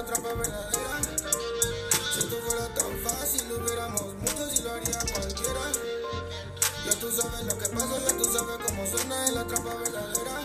trampa 0.05 0.33
verdadera. 0.35 1.01
Si 2.13 2.19
esto 2.21 2.37
fuera 2.47 2.67
tan 2.75 2.99
fácil, 3.05 3.49
lo 3.49 3.57
hubiéramos 3.59 4.15
muchos 4.15 4.59
y 4.59 4.63
lo 4.63 4.73
haría 4.73 4.99
cualquiera. 5.13 5.61
Ya 6.87 6.93
tú 7.01 7.11
sabes 7.11 7.45
lo 7.45 7.59
que 7.59 7.69
pasa, 7.69 7.99
ya 7.99 8.17
tú 8.17 8.25
sabes 8.25 8.67
cómo 8.67 8.87
suena 8.87 9.31
la 9.31 9.47
trampa 9.47 9.75
verdadera. 9.75 10.43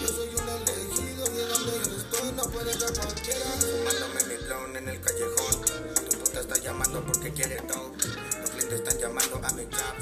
Yo 0.00 0.08
soy 0.08 0.28
un 0.28 0.48
elegido 0.48 1.26
y 1.26 1.36
de 1.36 1.46
donde 1.46 1.72
yo 1.90 1.96
estoy 1.96 2.32
no 2.32 2.42
puede 2.44 2.72
ser 2.74 2.92
cualquiera. 2.94 3.46
Fumándome 3.60 4.24
mi 4.24 4.44
clown 4.44 4.76
en 4.76 4.88
el 4.88 5.00
callejón. 5.00 5.62
Tu 6.10 6.18
puta 6.18 6.40
está 6.40 6.56
llamando 6.58 7.04
porque 7.04 7.32
quiere 7.32 7.56
todo. 7.62 7.92
Los 8.40 8.50
clientes 8.50 8.80
están 8.80 8.98
llamando 8.98 9.40
a 9.42 9.52
mi 9.52 9.66
trap 9.66 9.96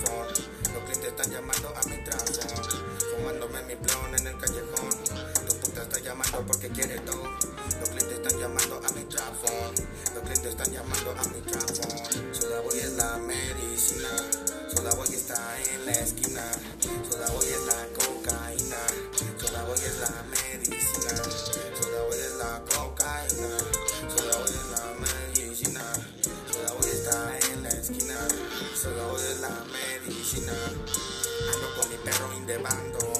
boy 29.14 29.22
es 29.30 29.40
la 29.40 29.50
medicina. 29.72 30.52
Ando 31.52 31.74
con 31.76 31.90
mi 31.90 31.96
perro 32.04 32.32
indebando. 32.36 33.13